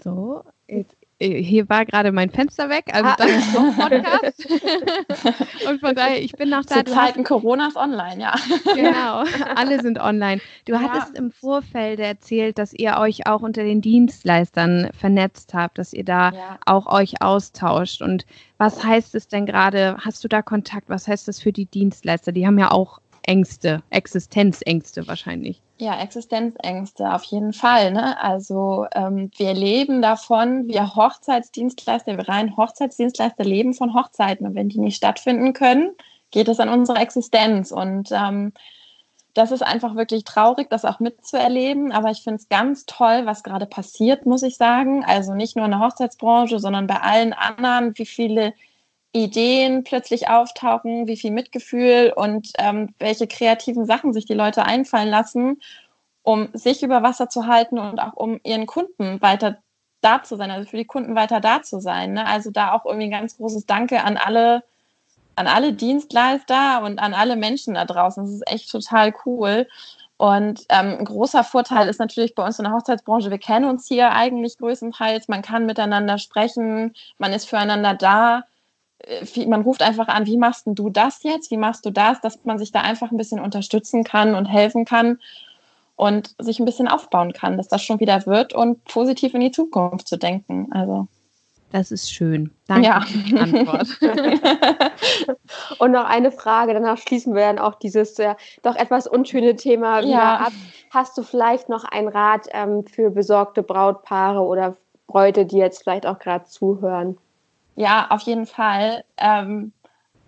[0.02, 3.16] So, jetzt äh, hier war gerade mein Fenster weg, also ah.
[3.16, 4.46] das ist so ein Podcast.
[5.68, 6.84] und von daher, ich bin noch da.
[6.84, 7.28] Zu Zeiten hast...
[7.28, 8.34] Coronas online, ja.
[8.74, 9.24] genau,
[9.56, 10.42] alle sind online.
[10.66, 10.80] Du ja.
[10.80, 16.04] hattest im Vorfeld erzählt, dass ihr euch auch unter den Dienstleistern vernetzt habt, dass ihr
[16.04, 16.58] da ja.
[16.66, 18.02] auch euch austauscht.
[18.02, 18.26] Und
[18.58, 19.96] was heißt es denn gerade?
[20.04, 20.90] Hast du da Kontakt?
[20.90, 22.32] Was heißt das für die Dienstleister?
[22.32, 25.62] Die haben ja auch Ängste, Existenzängste wahrscheinlich.
[25.78, 27.92] Ja, Existenzängste auf jeden Fall.
[27.92, 28.18] Ne?
[28.22, 34.46] Also ähm, wir leben davon, wir Hochzeitsdienstleister, wir rein Hochzeitsdienstleister leben von Hochzeiten.
[34.46, 35.90] Und wenn die nicht stattfinden können,
[36.30, 37.72] geht es an unsere Existenz.
[37.72, 38.54] Und ähm,
[39.34, 41.92] das ist einfach wirklich traurig, das auch mitzuerleben.
[41.92, 45.04] Aber ich finde es ganz toll, was gerade passiert, muss ich sagen.
[45.04, 48.54] Also nicht nur in der Hochzeitsbranche, sondern bei allen anderen, wie viele
[49.24, 55.08] Ideen plötzlich auftauchen, wie viel Mitgefühl und ähm, welche kreativen Sachen sich die Leute einfallen
[55.08, 55.60] lassen,
[56.22, 59.58] um sich über Wasser zu halten und auch um ihren Kunden weiter
[60.02, 62.14] da zu sein, also für die Kunden weiter da zu sein.
[62.14, 62.26] Ne?
[62.26, 64.62] Also da auch irgendwie ein ganz großes Danke an alle,
[65.34, 68.24] an alle Dienstleister und an alle Menschen da draußen.
[68.24, 69.66] Das ist echt total cool.
[70.18, 73.86] Und ähm, ein großer Vorteil ist natürlich bei uns in der Hochzeitsbranche, wir kennen uns
[73.86, 78.44] hier eigentlich größtenteils, man kann miteinander sprechen, man ist füreinander da
[79.46, 82.58] man ruft einfach an, wie machst du das jetzt, wie machst du das, dass man
[82.58, 85.20] sich da einfach ein bisschen unterstützen kann und helfen kann
[85.96, 89.50] und sich ein bisschen aufbauen kann, dass das schon wieder wird und positiv in die
[89.50, 90.72] Zukunft zu denken.
[90.72, 91.08] Also.
[91.72, 92.52] Das ist schön.
[92.68, 93.00] Danke ja.
[93.00, 93.88] für die Antwort.
[95.78, 100.00] und noch eine Frage, danach schließen wir dann auch dieses ja, doch etwas unschöne Thema
[100.00, 100.36] wieder ja.
[100.36, 100.52] ab.
[100.90, 106.06] Hast du vielleicht noch einen Rat ähm, für besorgte Brautpaare oder Bräute, die jetzt vielleicht
[106.06, 107.18] auch gerade zuhören?
[107.76, 109.04] Ja, auf jeden Fall.
[109.18, 109.72] Ähm,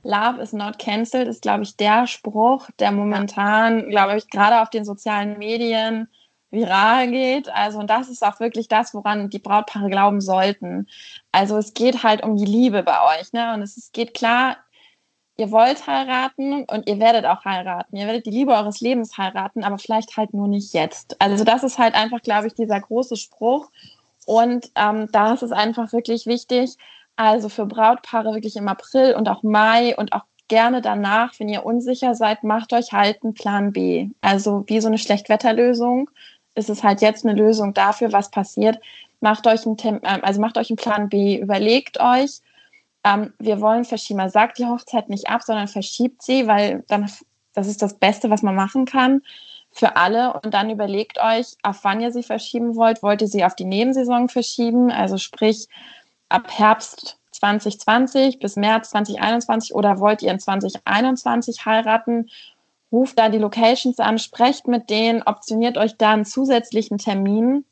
[0.04, 4.70] Love is not cancelled ist, glaube ich, der Spruch, der momentan, glaube ich, gerade auf
[4.70, 6.08] den sozialen Medien
[6.50, 7.48] viral geht.
[7.50, 10.86] Also, und das ist auch wirklich das, woran die Brautpaare glauben sollten.
[11.32, 13.32] Also, es geht halt um die Liebe bei euch.
[13.32, 13.52] Ne?
[13.54, 14.56] Und es ist, geht klar,
[15.36, 17.96] ihr wollt heiraten und ihr werdet auch heiraten.
[17.96, 21.20] Ihr werdet die Liebe eures Lebens heiraten, aber vielleicht halt nur nicht jetzt.
[21.20, 23.70] Also, das ist halt einfach, glaube ich, dieser große Spruch.
[24.26, 26.76] Und ähm, da ist es einfach wirklich wichtig,
[27.18, 31.66] also für Brautpaare wirklich im April und auch Mai und auch gerne danach, wenn ihr
[31.66, 34.08] unsicher seid, macht euch halt einen Plan B.
[34.20, 36.08] Also wie so eine Schlechtwetterlösung
[36.54, 38.78] ist es halt jetzt eine Lösung dafür, was passiert.
[39.20, 42.40] Macht euch einen, Tem ähm, also macht euch einen Plan B, überlegt euch,
[43.04, 44.28] ähm, wir wollen verschieben.
[44.30, 47.10] Sagt die Hochzeit nicht ab, sondern verschiebt sie, weil dann
[47.54, 49.22] das ist das Beste, was man machen kann
[49.72, 50.34] für alle.
[50.34, 53.02] Und dann überlegt euch, auf wann ihr sie verschieben wollt.
[53.02, 54.92] Wollt ihr sie auf die Nebensaison verschieben?
[54.92, 55.66] Also sprich,
[56.28, 62.30] ab Herbst 2020 bis März 2021 oder wollt ihr in 2021 heiraten?
[62.90, 67.64] Ruft da die Locations an, sprecht mit denen, optioniert euch da einen zusätzlichen Termin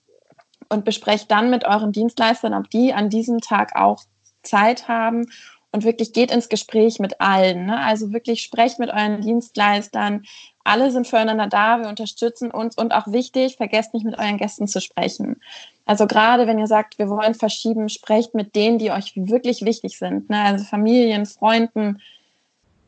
[0.69, 4.03] und besprecht dann mit euren Dienstleistern, ob die an diesem Tag auch
[4.43, 5.27] Zeit haben
[5.73, 7.67] und wirklich geht ins Gespräch mit allen.
[7.67, 7.79] Ne?
[7.79, 10.25] Also wirklich sprecht mit euren Dienstleistern.
[10.65, 14.69] Alle sind füreinander da, wir unterstützen uns und auch wichtig, vergesst nicht mit euren Gästen
[14.69, 15.41] zu sprechen.
[15.87, 19.99] Also gerade wenn ihr sagt, wir wollen verschieben, sprecht mit denen, die euch wirklich wichtig
[19.99, 20.29] sind.
[20.29, 20.39] Ne?
[20.43, 22.03] Also Familien, Freunden,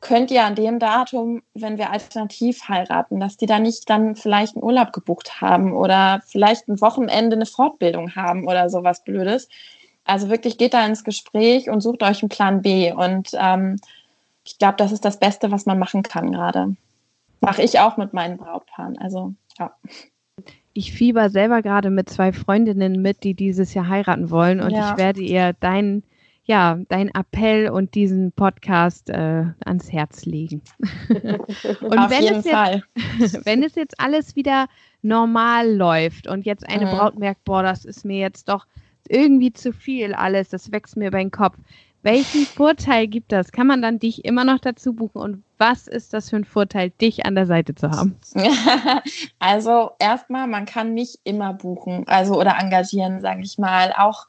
[0.01, 4.57] könnt ihr an dem Datum, wenn wir alternativ heiraten, dass die da nicht dann vielleicht
[4.57, 9.49] einen Urlaub gebucht haben oder vielleicht ein Wochenende eine Fortbildung haben oder sowas Blödes.
[10.05, 12.93] Also wirklich geht da ins Gespräch und sucht euch einen Plan B.
[12.93, 13.77] Und ähm,
[14.45, 16.75] ich glaube, das ist das Beste, was man machen kann gerade.
[17.41, 18.99] Mache ich auch mit meinen Brautpaaren.
[18.99, 19.73] Also ja.
[20.79, 24.61] Ich fieber selber gerade mit zwei Freundinnen mit, die dieses Jahr heiraten wollen.
[24.61, 24.93] Und ja.
[24.93, 26.05] ich werde ihr deinen
[26.45, 30.63] ja, dein Appell und diesen Podcast äh, ans Herz legen.
[31.09, 32.85] und Auf wenn, jeden es Fall.
[33.19, 34.69] Jetzt, wenn es jetzt alles wieder
[35.03, 36.91] normal läuft und jetzt eine mhm.
[36.91, 38.65] Braut merkt, boah, das ist mir jetzt doch
[39.09, 41.57] irgendwie zu viel alles, das wächst mir über den Kopf.
[42.03, 43.51] Welchen Vorteil gibt das?
[43.53, 46.91] Kann man dann dich immer noch dazu buchen und was ist das für ein Vorteil,
[46.91, 48.17] dich an der Seite zu haben?
[49.41, 53.93] also erstmal, man kann mich immer buchen, also oder engagieren, sage ich mal.
[53.97, 54.27] Auch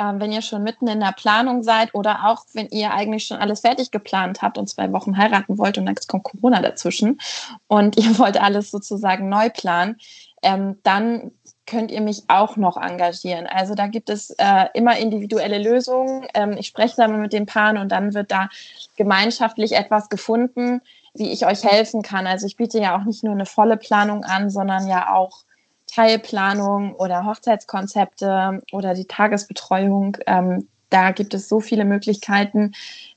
[0.00, 3.36] ähm, wenn ihr schon mitten in der Planung seid oder auch wenn ihr eigentlich schon
[3.36, 7.20] alles fertig geplant habt und zwei Wochen heiraten wollt und dann kommt Corona dazwischen
[7.66, 9.98] und ihr wollt alles sozusagen neu planen,
[10.42, 11.32] ähm, dann
[11.70, 13.46] könnt ihr mich auch noch engagieren.
[13.46, 16.26] Also da gibt es äh, immer individuelle Lösungen.
[16.34, 18.48] Ähm, ich spreche dann mit den Paaren und dann wird da
[18.96, 20.82] gemeinschaftlich etwas gefunden,
[21.14, 22.26] wie ich euch helfen kann.
[22.26, 25.44] Also ich biete ja auch nicht nur eine volle Planung an, sondern ja auch
[25.86, 30.16] Teilplanung oder Hochzeitskonzepte oder die Tagesbetreuung.
[30.26, 32.72] Ähm, da gibt es so viele Möglichkeiten,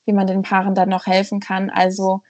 [0.05, 1.71] wie man den Paaren dann noch helfen kann.
[1.71, 2.21] Also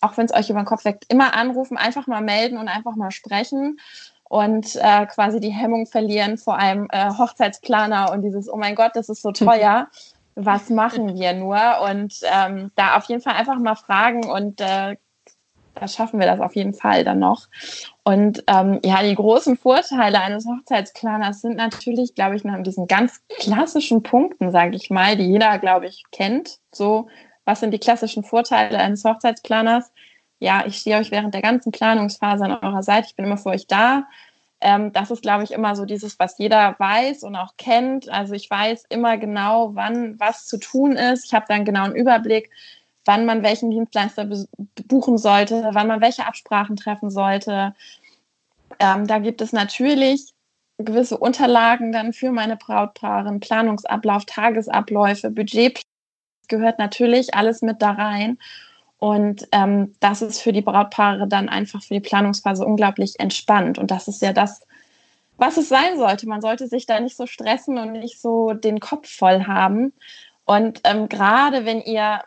[0.00, 2.96] auch wenn es euch über den Kopf weckt, immer anrufen, einfach mal melden und einfach
[2.96, 3.78] mal sprechen
[4.28, 8.92] und äh, quasi die Hemmung verlieren vor einem äh, Hochzeitsplaner und dieses, oh mein Gott,
[8.94, 9.88] das ist so teuer.
[10.40, 11.58] Was machen wir nur?
[11.90, 14.96] Und ähm, da auf jeden Fall einfach mal fragen und äh,
[15.74, 17.46] da schaffen wir das auf jeden Fall dann noch.
[18.04, 23.20] Und ähm, ja, die großen Vorteile eines Hochzeitsplaners sind natürlich, glaube ich, nach diesen ganz
[23.38, 26.58] klassischen Punkten, sage ich mal, die jeder, glaube ich, kennt.
[26.72, 27.08] So,
[27.44, 29.90] was sind die klassischen Vorteile eines Hochzeitsplaners?
[30.38, 33.08] Ja, ich stehe euch während der ganzen Planungsphase an eurer Seite.
[33.08, 34.04] Ich bin immer für euch da.
[34.60, 38.08] Ähm, das ist, glaube ich, immer so dieses, was jeder weiß und auch kennt.
[38.08, 41.26] Also ich weiß immer genau, wann was zu tun ist.
[41.26, 42.50] Ich habe dann genau einen Überblick
[43.08, 44.28] wann man welchen Dienstleister
[44.86, 47.74] buchen sollte, wann man welche Absprachen treffen sollte.
[48.78, 50.34] Ähm, da gibt es natürlich
[50.76, 55.82] gewisse Unterlagen dann für meine Brautpaare, Planungsablauf, Tagesabläufe, Budget
[56.48, 58.38] gehört natürlich alles mit da rein.
[58.98, 63.78] Und ähm, das ist für die Brautpaare dann einfach für die Planungsphase unglaublich entspannt.
[63.78, 64.60] Und das ist ja das,
[65.36, 66.28] was es sein sollte.
[66.28, 69.92] Man sollte sich da nicht so stressen und nicht so den Kopf voll haben.
[70.44, 72.22] Und ähm, gerade wenn ihr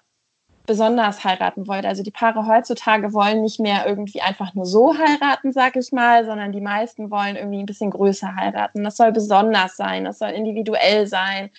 [0.65, 1.85] besonders heiraten wollt.
[1.85, 6.25] Also die Paare heutzutage wollen nicht mehr irgendwie einfach nur so heiraten, sag ich mal,
[6.25, 8.83] sondern die meisten wollen irgendwie ein bisschen größer heiraten.
[8.83, 11.49] Das soll besonders sein, das soll individuell sein.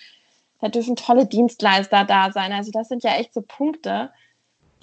[0.61, 2.53] Da dürfen tolle Dienstleister da sein.
[2.53, 4.09] Also das sind ja echt so Punkte,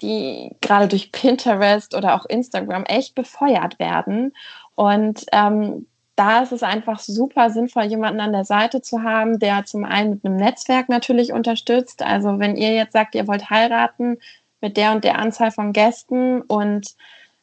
[0.01, 4.33] die gerade durch Pinterest oder auch Instagram echt befeuert werden.
[4.75, 9.65] Und ähm, da ist es einfach super sinnvoll, jemanden an der Seite zu haben, der
[9.65, 12.03] zum einen mit einem Netzwerk natürlich unterstützt.
[12.03, 14.17] Also wenn ihr jetzt sagt, ihr wollt heiraten
[14.59, 16.95] mit der und der Anzahl von Gästen und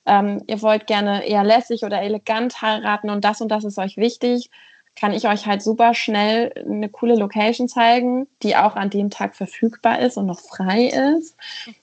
[0.07, 3.97] ähm, ihr wollt gerne eher lässig oder elegant heiraten und das und das ist euch
[3.97, 4.51] wichtig,
[4.99, 9.37] kann ich euch halt super schnell eine coole Location zeigen, die auch an dem Tag
[9.37, 11.37] verfügbar ist und noch frei ist.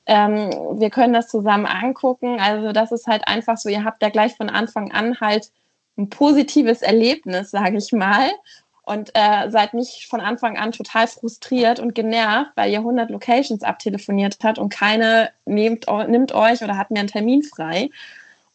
[0.06, 0.50] Ähm,
[0.80, 2.40] wir können das zusammen angucken.
[2.40, 5.52] Also das ist halt einfach so, ihr habt ja gleich von Anfang an halt
[5.98, 8.30] ein positives Erlebnis, sage ich mal.
[8.84, 13.64] Und äh, seid nicht von Anfang an total frustriert und genervt, weil ihr 100 Locations
[13.64, 17.90] abtelefoniert habt und keine nehmt, nimmt euch oder hat mir einen Termin frei.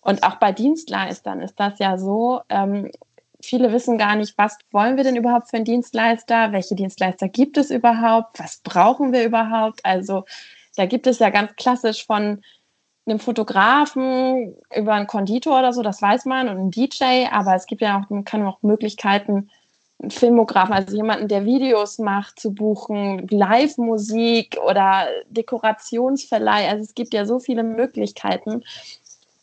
[0.02, 2.42] Und auch bei Dienstleistern ist das ja so.
[2.48, 2.90] Ähm,
[3.42, 6.52] viele wissen gar nicht, was wollen wir denn überhaupt für einen Dienstleister?
[6.52, 8.38] Welche Dienstleister gibt es überhaupt?
[8.38, 9.84] Was brauchen wir überhaupt?
[9.84, 10.24] Also
[10.76, 12.42] da gibt es ja ganz klassisch von
[13.06, 17.66] einem Fotografen über einen Konditor oder so, das weiß man, und einen DJ, aber es
[17.66, 19.50] gibt ja auch, man kann auch Möglichkeiten,
[20.00, 26.70] einen Filmografen, also jemanden, der Videos macht, zu buchen, Live-Musik oder Dekorationsverleih.
[26.70, 28.62] Also es gibt ja so viele Möglichkeiten.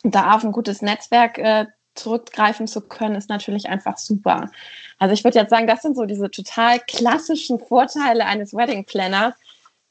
[0.04, 1.66] Da auf ein gutes Netzwerk äh,
[1.98, 4.50] zurückgreifen zu können, ist natürlich einfach super.
[5.00, 9.34] Also ich würde jetzt sagen, das sind so diese total klassischen Vorteile eines Wedding Planners,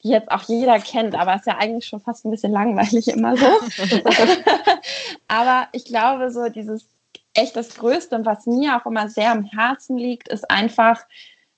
[0.03, 3.37] die jetzt auch jeder kennt, aber ist ja eigentlich schon fast ein bisschen langweilig immer
[3.37, 3.47] so.
[5.29, 6.87] aber ich glaube, so dieses
[7.35, 11.05] echt das Größte und was mir auch immer sehr am Herzen liegt, ist einfach,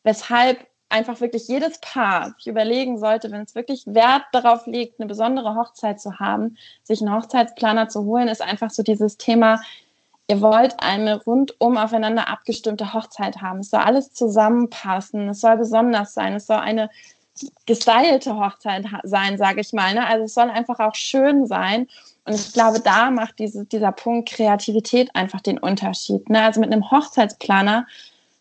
[0.03, 5.07] weshalb einfach wirklich jedes Paar sich überlegen sollte, wenn es wirklich Wert darauf legt, eine
[5.07, 9.61] besondere Hochzeit zu haben, sich einen Hochzeitsplaner zu holen, ist einfach so dieses Thema,
[10.29, 13.61] ihr wollt eine rundum aufeinander abgestimmte Hochzeit haben.
[13.61, 16.91] Es soll alles zusammenpassen, es soll besonders sein, es soll eine
[17.67, 19.95] gestylte Hochzeit sein, sage ich mal.
[19.95, 20.07] Ne?
[20.07, 21.89] Also es soll einfach auch schön sein.
[22.25, 26.29] Und ich glaube, da macht diese, dieser Punkt Kreativität einfach den Unterschied.
[26.29, 26.43] Ne?
[26.43, 27.87] Also mit einem Hochzeitsplaner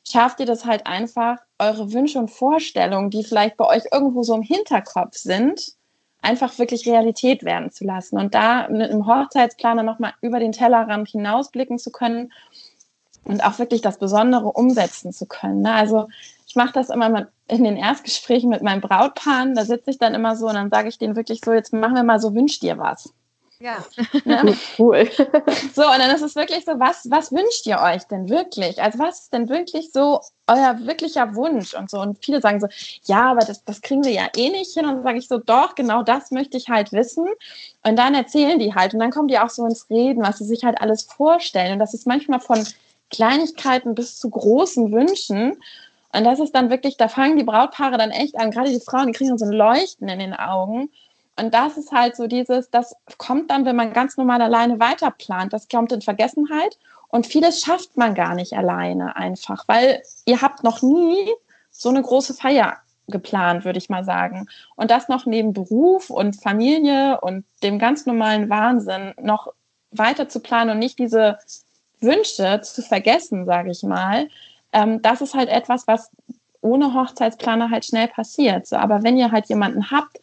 [0.04, 4.36] schafft ihr das halt einfach, eure Wünsche und Vorstellungen, die vielleicht bei euch irgendwo so
[4.36, 5.74] im Hinterkopf sind,
[6.22, 8.18] einfach wirklich Realität werden zu lassen.
[8.18, 12.32] Und da mit einem Hochzeitsplaner nochmal über den Tellerrand hinausblicken zu können
[13.24, 15.62] und auch wirklich das Besondere umsetzen zu können.
[15.62, 15.74] Ne?
[15.74, 16.08] Also
[16.48, 19.56] ich mache das immer mit in den Erstgesprächen mit meinen Brautpaaren.
[19.56, 21.96] Da sitze ich dann immer so und dann sage ich denen wirklich so, jetzt machen
[21.96, 23.14] wir mal so, wünsch dir was.
[23.60, 23.84] Ja,
[24.26, 24.56] ne?
[24.78, 25.10] cool.
[25.74, 28.82] So, und dann ist es wirklich so, was, was wünscht ihr euch denn wirklich?
[28.82, 32.00] Also was ist denn wirklich so euer wirklicher Wunsch und so?
[32.00, 32.68] Und viele sagen so,
[33.06, 34.86] ja, aber das, das kriegen wir ja eh nicht hin.
[34.86, 37.28] Und dann sage ich so, doch, genau das möchte ich halt wissen.
[37.84, 40.46] Und dann erzählen die halt und dann kommen die auch so ins Reden, was sie
[40.46, 41.74] sich halt alles vorstellen.
[41.74, 42.66] Und das ist manchmal von
[43.10, 45.58] Kleinigkeiten bis zu großen Wünschen.
[46.14, 49.08] Und das ist dann wirklich, da fangen die Brautpaare dann echt an, gerade die Frauen,
[49.08, 50.90] die kriegen so ein Leuchten in den Augen.
[51.40, 55.54] Und das ist halt so dieses, das kommt dann, wenn man ganz normal alleine weiterplant,
[55.54, 56.78] das kommt in Vergessenheit
[57.10, 61.32] und vieles schafft man gar nicht alleine einfach, weil ihr habt noch nie
[61.70, 64.48] so eine große Feier geplant, würde ich mal sagen.
[64.76, 69.54] Und das noch neben Beruf und Familie und dem ganz normalen Wahnsinn noch
[69.92, 71.38] weiter zu planen und nicht diese
[72.02, 74.28] Wünsche zu vergessen, sage ich mal.
[74.74, 76.12] Ähm, das ist halt etwas, was
[76.62, 78.68] ohne Hochzeitsplaner halt schnell passiert.
[78.68, 80.20] So, aber wenn ihr halt jemanden habt,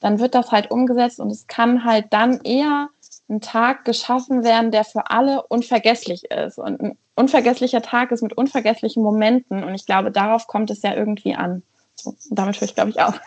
[0.00, 2.88] dann wird das halt umgesetzt und es kann halt dann eher
[3.28, 6.58] ein Tag geschaffen werden, der für alle unvergesslich ist.
[6.58, 10.94] Und ein unvergesslicher Tag ist mit unvergesslichen Momenten und ich glaube, darauf kommt es ja
[10.94, 11.62] irgendwie an.
[11.94, 13.14] So, damit höre ich, glaube ich, auch.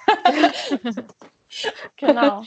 [1.98, 2.44] genau.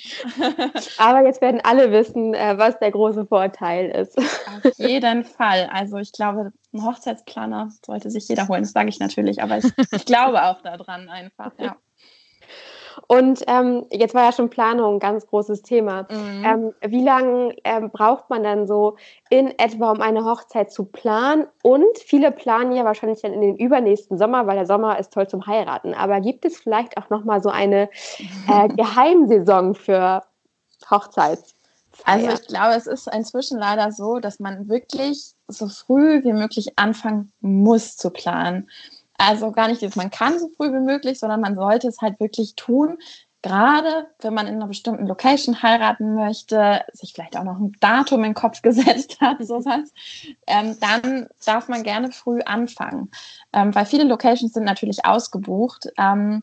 [0.98, 4.18] Aber jetzt werden alle wissen, äh, was der große Vorteil ist.
[4.18, 5.70] Auf jeden Fall.
[5.72, 8.62] Also ich glaube, ein Hochzeitsplaner sollte sich jeder holen.
[8.62, 11.52] Das sage ich natürlich, aber ich, ich glaube auch daran einfach.
[11.58, 11.76] Ja.
[13.08, 16.06] Und ähm, jetzt war ja schon Planung ein ganz großes Thema.
[16.10, 16.44] Mhm.
[16.44, 18.96] Ähm, wie lange ähm, braucht man dann so
[19.30, 21.46] in etwa, um eine Hochzeit zu planen?
[21.62, 25.28] Und viele planen ja wahrscheinlich dann in den übernächsten Sommer, weil der Sommer ist toll
[25.28, 25.94] zum Heiraten.
[25.94, 27.88] Aber gibt es vielleicht auch nochmal so eine
[28.48, 30.22] äh, Geheimsaison für
[30.90, 31.56] Hochzeits?
[32.04, 36.78] Also ich glaube, es ist inzwischen leider so, dass man wirklich so früh wie möglich
[36.78, 38.68] anfangen muss zu planen.
[39.18, 42.20] Also gar nicht, dass man kann so früh wie möglich, sondern man sollte es halt
[42.20, 42.98] wirklich tun.
[43.42, 48.24] Gerade wenn man in einer bestimmten Location heiraten möchte, sich vielleicht auch noch ein Datum
[48.24, 49.92] in den Kopf gesetzt hat, sowas,
[50.46, 53.10] ähm, dann darf man gerne früh anfangen.
[53.52, 55.86] Ähm, weil viele Locations sind natürlich ausgebucht.
[55.96, 56.42] Ähm,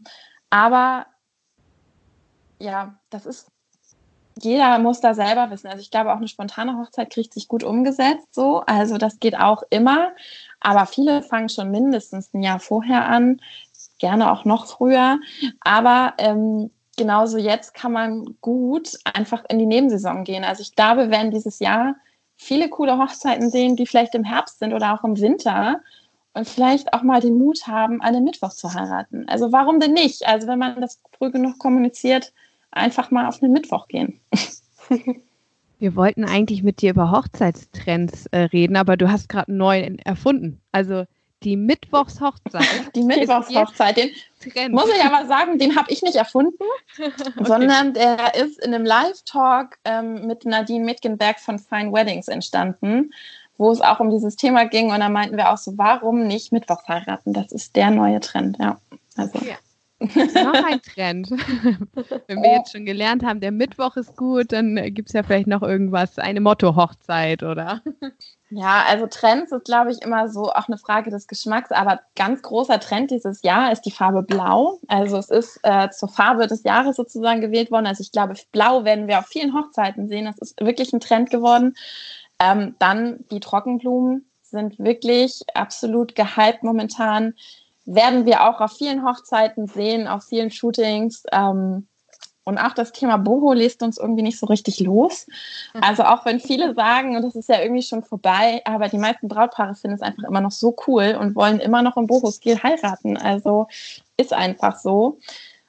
[0.50, 1.08] aber
[2.60, 3.52] ja, das ist
[4.42, 5.68] jeder muss da selber wissen.
[5.68, 8.62] Also ich glaube, auch eine spontane Hochzeit kriegt sich gut umgesetzt so.
[8.66, 10.12] Also das geht auch immer.
[10.64, 13.40] Aber viele fangen schon mindestens ein Jahr vorher an,
[14.00, 15.20] gerne auch noch früher.
[15.62, 20.44] Aber ähm, genauso jetzt kann man gut einfach in die Nebensaison gehen.
[20.44, 21.96] Also ich glaube, wir werden dieses Jahr
[22.36, 25.82] viele coole Hochzeiten sehen, die vielleicht im Herbst sind oder auch im Winter
[26.34, 29.28] und vielleicht auch mal den Mut haben, den Mittwoch zu heiraten.
[29.28, 30.26] Also warum denn nicht?
[30.26, 32.34] Also wenn man das früh genug kommuniziert,
[32.72, 34.20] einfach mal auf einen Mittwoch gehen.
[35.84, 40.62] Wir wollten eigentlich mit dir über Hochzeitstrends äh, reden, aber du hast gerade neu erfunden.
[40.72, 41.04] Also
[41.44, 42.64] die Mittwochshochzeit.
[42.96, 44.74] Die Mittwochshochzeit, den Trend.
[44.74, 46.64] muss ich aber sagen, den habe ich nicht erfunden,
[46.98, 47.12] okay.
[47.42, 53.12] sondern der ist in einem Live-Talk ähm, mit Nadine Mitgenberg von Fine Weddings entstanden,
[53.58, 56.54] wo es auch um dieses Thema ging und da meinten wir auch so, warum nicht
[56.54, 57.34] Mittwoch heiraten?
[57.34, 58.80] Das ist der neue Trend, ja.
[59.18, 59.38] Also.
[59.40, 59.56] Ja.
[60.04, 61.30] Noch ein Trend.
[62.28, 65.48] Wenn wir jetzt schon gelernt haben, der Mittwoch ist gut, dann gibt es ja vielleicht
[65.48, 67.82] noch irgendwas, eine Motto-Hochzeit, oder?
[68.50, 72.44] Ja, also Trends ist, glaube ich, immer so auch eine Frage des Geschmacks, aber ganz
[72.44, 74.80] großer Trend dieses Jahr ist die Farbe Blau.
[74.88, 77.88] Also es ist äh, zur Farbe des Jahres sozusagen gewählt worden.
[77.88, 80.26] Also ich glaube, Blau werden wir auf vielen Hochzeiten sehen.
[80.26, 81.76] Das ist wirklich ein Trend geworden.
[82.40, 87.34] Ähm, dann die Trockenblumen sind wirklich absolut gehypt momentan
[87.86, 91.24] werden wir auch auf vielen Hochzeiten sehen, auf vielen Shootings.
[91.32, 91.88] Ähm,
[92.46, 95.28] und auch das Thema Boho lässt uns irgendwie nicht so richtig los.
[95.74, 95.84] Mhm.
[95.84, 99.28] Also auch wenn viele sagen, und das ist ja irgendwie schon vorbei, aber die meisten
[99.28, 103.18] Brautpaare finden es einfach immer noch so cool und wollen immer noch im Boho-Stil heiraten.
[103.18, 103.68] Also
[104.18, 105.20] ist einfach so.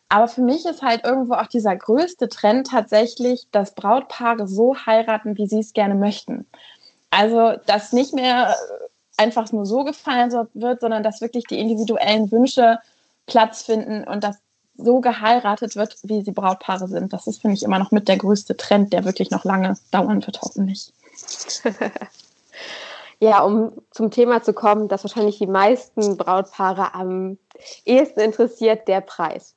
[0.08, 5.36] Aber für mich ist halt irgendwo auch dieser größte Trend tatsächlich, dass Brautpaare so heiraten,
[5.38, 6.46] wie sie es gerne möchten.
[7.10, 8.54] Also, dass nicht mehr
[9.16, 12.78] einfach nur so gefallen wird, sondern dass wirklich die individuellen Wünsche
[13.26, 14.38] Platz finden und dass
[14.76, 17.12] so geheiratet wird, wie sie Brautpaare sind.
[17.12, 20.24] Das ist, finde ich, immer noch mit der größte Trend, der wirklich noch lange dauern
[20.26, 20.92] wird, hoffentlich.
[23.20, 27.38] ja, um zum Thema zu kommen, das wahrscheinlich die meisten Brautpaare am
[27.84, 29.54] ehesten interessiert, der Preis.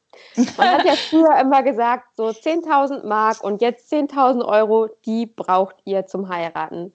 [0.57, 5.77] Man hat ja früher immer gesagt, so 10.000 Mark und jetzt 10.000 Euro, die braucht
[5.85, 6.93] ihr zum Heiraten.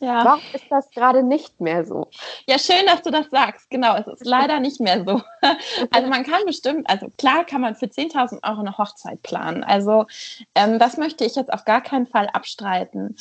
[0.00, 0.24] Ja.
[0.24, 2.08] Warum ist das gerade nicht mehr so?
[2.46, 3.68] Ja, schön, dass du das sagst.
[3.68, 5.20] Genau, es ist leider nicht mehr so.
[5.92, 9.64] Also man kann bestimmt, also klar kann man für 10.000 Euro eine Hochzeit planen.
[9.64, 10.06] Also
[10.54, 13.16] ähm, das möchte ich jetzt auf gar keinen Fall abstreiten.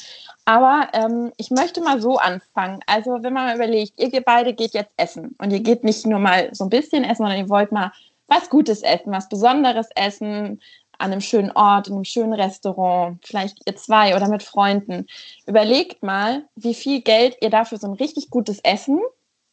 [0.45, 2.81] Aber ähm, ich möchte mal so anfangen.
[2.85, 6.19] Also wenn man mal überlegt, ihr beide geht jetzt essen und ihr geht nicht nur
[6.19, 7.91] mal so ein bisschen essen, sondern ihr wollt mal
[8.27, 10.61] was Gutes essen, was Besonderes essen,
[10.99, 15.07] an einem schönen Ort, in einem schönen Restaurant, vielleicht ihr zwei oder mit Freunden.
[15.47, 18.99] Überlegt mal, wie viel Geld ihr dafür so ein richtig gutes Essen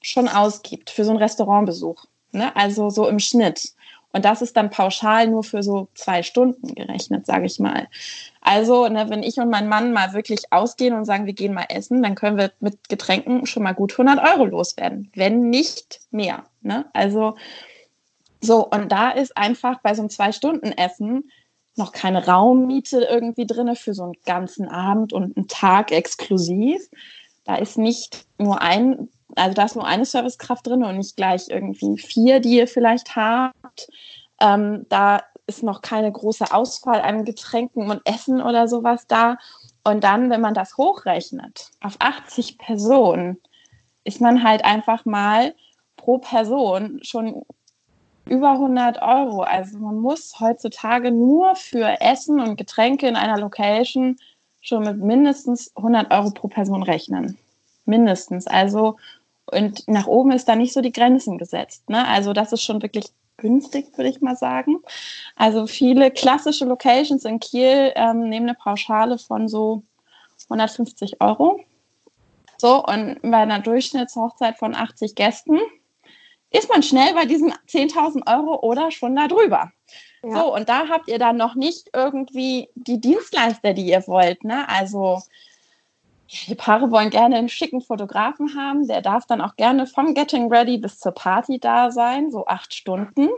[0.02, 2.04] schon ausgibt, für so einen Restaurantbesuch.
[2.32, 2.54] Ne?
[2.54, 3.72] Also so im Schnitt.
[4.12, 7.86] Und das ist dann pauschal nur für so zwei Stunden gerechnet, sage ich mal.
[8.40, 11.66] Also, ne, wenn ich und mein Mann mal wirklich ausgehen und sagen, wir gehen mal
[11.68, 16.44] essen, dann können wir mit Getränken schon mal gut 100 Euro loswerden, wenn nicht mehr.
[16.62, 16.86] Ne?
[16.94, 17.36] Also
[18.40, 21.30] so, und da ist einfach bei so einem Zwei-Stunden-Essen
[21.78, 26.80] noch keine Raummiete irgendwie drin für so einen ganzen Abend und einen Tag exklusiv.
[27.44, 31.48] Da ist nicht nur ein, also da ist nur eine Servicekraft drin und nicht gleich
[31.48, 33.88] irgendwie vier, die ihr vielleicht habt.
[34.40, 39.36] Ähm, da ist noch keine große Auswahl an Getränken und Essen oder sowas da.
[39.84, 43.40] Und dann, wenn man das hochrechnet auf 80 Personen,
[44.02, 45.54] ist man halt einfach mal
[45.96, 47.42] pro Person schon
[48.28, 49.42] über 100 Euro.
[49.42, 54.18] Also man muss heutzutage nur für Essen und Getränke in einer Location
[54.60, 57.38] schon mit mindestens 100 Euro pro Person rechnen.
[57.84, 58.46] Mindestens.
[58.46, 58.96] Also
[59.46, 61.88] und nach oben ist da nicht so die Grenzen gesetzt.
[61.88, 62.06] Ne?
[62.08, 63.06] Also das ist schon wirklich
[63.36, 64.78] günstig, würde ich mal sagen.
[65.36, 69.82] Also viele klassische Locations in Kiel ähm, nehmen eine Pauschale von so
[70.44, 71.60] 150 Euro.
[72.58, 75.58] So, und bei einer Durchschnittshochzeit von 80 Gästen
[76.50, 79.72] ist man schnell bei diesen 10.000 Euro oder schon darüber.
[80.22, 80.40] Ja.
[80.40, 84.44] So, und da habt ihr dann noch nicht irgendwie die Dienstleister, die ihr wollt.
[84.44, 84.68] Ne?
[84.68, 85.22] Also
[86.48, 88.88] die Paare wollen gerne einen schicken Fotografen haben.
[88.88, 92.74] Der darf dann auch gerne vom Getting Ready bis zur Party da sein, so acht
[92.74, 93.28] Stunden.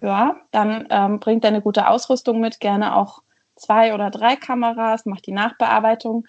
[0.00, 3.22] Ja, dann ähm, bringt er eine gute Ausrüstung mit, gerne auch
[3.56, 6.26] zwei oder drei Kameras, macht die Nachbearbeitung.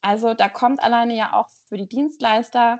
[0.00, 2.78] Also da kommt alleine ja auch für die Dienstleister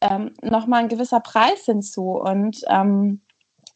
[0.00, 2.12] ähm, nochmal ein gewisser Preis hinzu.
[2.12, 3.20] Und ähm,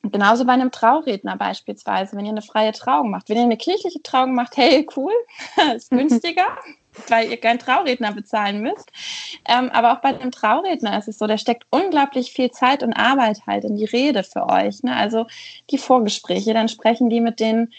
[0.02, 3.28] genauso bei einem Trauredner beispielsweise, wenn ihr eine freie Trauung macht.
[3.28, 5.12] Wenn ihr eine kirchliche Trauung macht, hey, cool,
[5.74, 6.46] ist günstiger.
[7.08, 8.90] weil ihr keinen Trauredner bezahlen müsst.
[9.48, 12.92] Ähm, aber auch bei einem Trauredner ist es so, der steckt unglaublich viel Zeit und
[12.92, 14.82] Arbeit halt in die Rede für euch.
[14.82, 14.94] Ne?
[14.96, 15.26] Also
[15.70, 17.72] die Vorgespräche, dann sprechen die mit den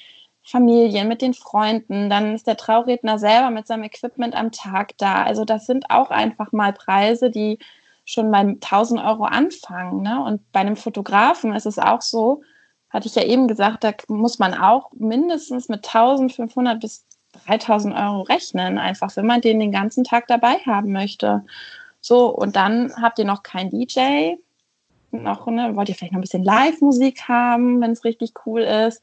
[0.44, 5.24] Familien, mit den Freunden, dann ist der Trauredner selber mit seinem Equipment am Tag da.
[5.24, 7.58] Also das sind auch einfach mal Preise, die
[8.06, 10.02] schon bei 1000 Euro anfangen.
[10.02, 10.24] Ne?
[10.24, 12.42] Und bei einem Fotografen ist es auch so,
[12.90, 17.06] hatte ich ja eben gesagt, da muss man auch mindestens mit 1500 bis
[17.48, 21.44] 3000 Euro rechnen, einfach wenn man den den ganzen Tag dabei haben möchte.
[22.00, 24.36] So, und dann habt ihr noch kein DJ,
[25.12, 29.02] noch, ne, wollt ihr vielleicht noch ein bisschen Live-Musik haben, wenn es richtig cool ist.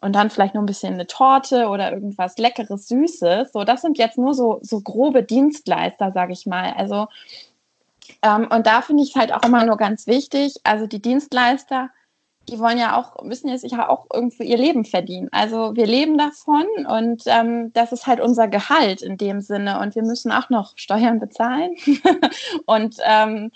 [0.00, 3.52] Und dann vielleicht noch ein bisschen eine Torte oder irgendwas Leckeres, Süßes.
[3.52, 6.72] So, das sind jetzt nur so, so grobe Dienstleister, sage ich mal.
[6.76, 7.08] Also
[8.22, 11.90] und da finde ich es halt auch immer nur ganz wichtig, also die Dienstleister,
[12.48, 15.28] die wollen ja auch, müssen ja sicher auch irgendwo ihr Leben verdienen.
[15.32, 19.94] Also wir leben davon und ähm, das ist halt unser Gehalt in dem Sinne und
[19.94, 21.76] wir müssen auch noch Steuern bezahlen
[22.66, 23.50] und ähm,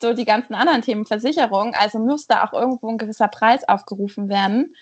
[0.00, 1.74] so die ganzen anderen Themen, Versicherung.
[1.74, 4.74] Also muss da auch irgendwo ein gewisser Preis aufgerufen werden.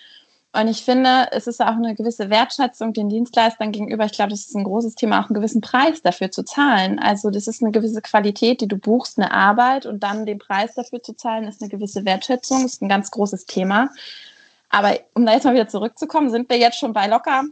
[0.59, 4.05] Und ich finde, es ist auch eine gewisse Wertschätzung den Dienstleistern gegenüber.
[4.05, 6.97] Ich glaube, das ist ein großes Thema, auch einen gewissen Preis dafür zu zahlen.
[6.97, 10.73] Also das ist eine gewisse Qualität, die du buchst, eine Arbeit und dann den Preis
[10.73, 12.65] dafür zu zahlen, ist eine gewisse Wertschätzung.
[12.65, 13.89] Ist ein ganz großes Thema.
[14.69, 17.43] Aber um da jetzt mal wieder zurückzukommen, sind wir jetzt schon bei locker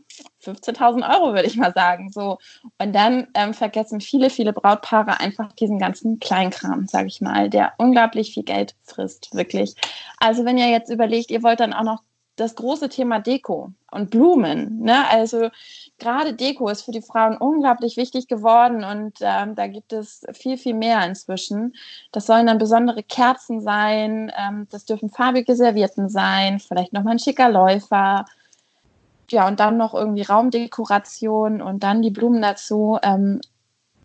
[0.43, 2.11] 15.000 Euro, würde ich mal sagen.
[2.11, 2.39] So.
[2.79, 7.73] Und dann ähm, vergessen viele, viele Brautpaare einfach diesen ganzen Kleinkram, sage ich mal, der
[7.77, 9.75] unglaublich viel Geld frisst, wirklich.
[10.17, 12.01] Also wenn ihr jetzt überlegt, ihr wollt dann auch noch
[12.35, 14.81] das große Thema Deko und Blumen.
[14.81, 15.07] Ne?
[15.09, 15.49] Also
[15.99, 20.57] gerade Deko ist für die Frauen unglaublich wichtig geworden und ähm, da gibt es viel,
[20.57, 21.73] viel mehr inzwischen.
[22.11, 27.19] Das sollen dann besondere Kerzen sein, ähm, das dürfen farbige Servietten sein, vielleicht nochmal ein
[27.19, 28.25] schicker Läufer.
[29.31, 32.99] Ja, und dann noch irgendwie Raumdekoration und dann die Blumen dazu.
[33.01, 33.41] Ähm,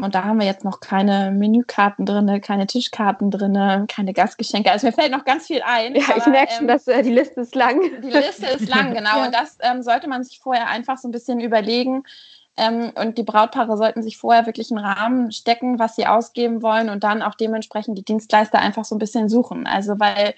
[0.02, 4.70] und da haben wir jetzt noch keine Menükarten drin, keine Tischkarten drin, keine Gastgeschenke.
[4.70, 5.94] Also mir fällt noch ganz viel ein.
[5.94, 7.80] Ja, aber, ich merke schon, ähm, dass äh, die Liste ist lang.
[8.02, 9.18] Die Liste ist lang, genau.
[9.18, 9.26] ja.
[9.26, 12.04] Und das ähm, sollte man sich vorher einfach so ein bisschen überlegen.
[12.56, 16.90] Ähm, und die Brautpaare sollten sich vorher wirklich einen Rahmen stecken, was sie ausgeben wollen
[16.90, 19.66] und dann auch dementsprechend die Dienstleister einfach so ein bisschen suchen.
[19.66, 20.34] Also weil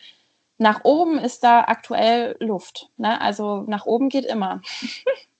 [0.59, 2.89] nach oben ist da aktuell Luft.
[2.97, 3.21] Ne?
[3.21, 4.61] Also nach oben geht immer.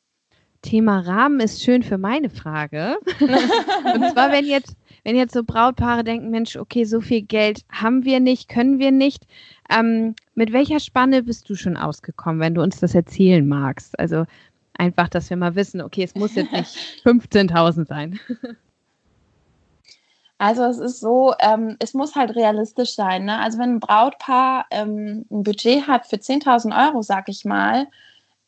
[0.63, 2.97] Thema Rahmen ist schön für meine Frage.
[3.21, 8.05] Und zwar, wenn jetzt, wenn jetzt so Brautpaare denken, Mensch, okay, so viel Geld haben
[8.05, 9.27] wir nicht, können wir nicht.
[9.71, 13.99] Ähm, mit welcher Spanne bist du schon ausgekommen, wenn du uns das erzählen magst?
[13.99, 14.25] Also
[14.75, 18.21] einfach, dass wir mal wissen, okay, es muss jetzt nicht 15.000 sein.
[20.39, 23.27] Also es ist so, ähm, es muss halt realistisch sein.
[23.27, 23.39] Ne?
[23.39, 27.87] Also wenn ein Brautpaar ähm, ein Budget hat für 10.000 Euro, sag ich mal,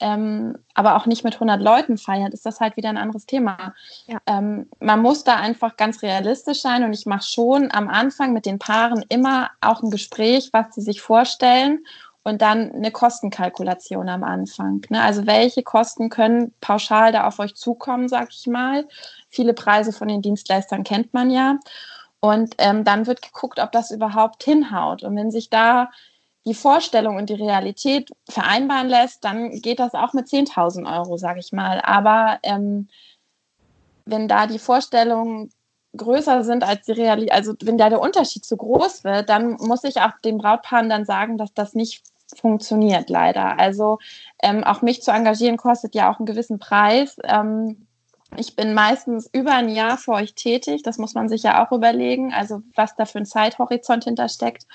[0.00, 3.74] ähm, aber auch nicht mit 100 Leuten feiert, ist das halt wieder ein anderes Thema.
[4.06, 4.18] Ja.
[4.26, 8.46] Ähm, man muss da einfach ganz realistisch sein und ich mache schon am Anfang mit
[8.46, 11.84] den Paaren immer auch ein Gespräch, was sie sich vorstellen
[12.24, 14.84] und dann eine Kostenkalkulation am Anfang.
[14.88, 15.00] Ne?
[15.00, 18.88] Also welche Kosten können pauschal da auf euch zukommen, sag ich mal.
[19.28, 21.58] Viele Preise von den Dienstleistern kennt man ja.
[22.20, 25.02] Und ähm, dann wird geguckt, ob das überhaupt hinhaut.
[25.02, 25.90] Und wenn sich da
[26.46, 31.40] die Vorstellung und die Realität vereinbaren lässt, dann geht das auch mit 10.000 Euro, sage
[31.40, 31.80] ich mal.
[31.80, 32.88] Aber ähm,
[34.04, 35.50] wenn da die Vorstellungen
[35.96, 39.84] größer sind als die Realität, also wenn da der Unterschied zu groß wird, dann muss
[39.84, 42.02] ich auch den Brautpaaren dann sagen, dass das nicht
[42.36, 43.58] funktioniert, leider.
[43.58, 43.98] Also
[44.42, 47.16] ähm, auch mich zu engagieren kostet ja auch einen gewissen Preis.
[47.24, 47.86] Ähm,
[48.36, 50.82] ich bin meistens über ein Jahr für euch tätig.
[50.82, 54.66] Das muss man sich ja auch überlegen, also was da für ein Zeithorizont hintersteckt.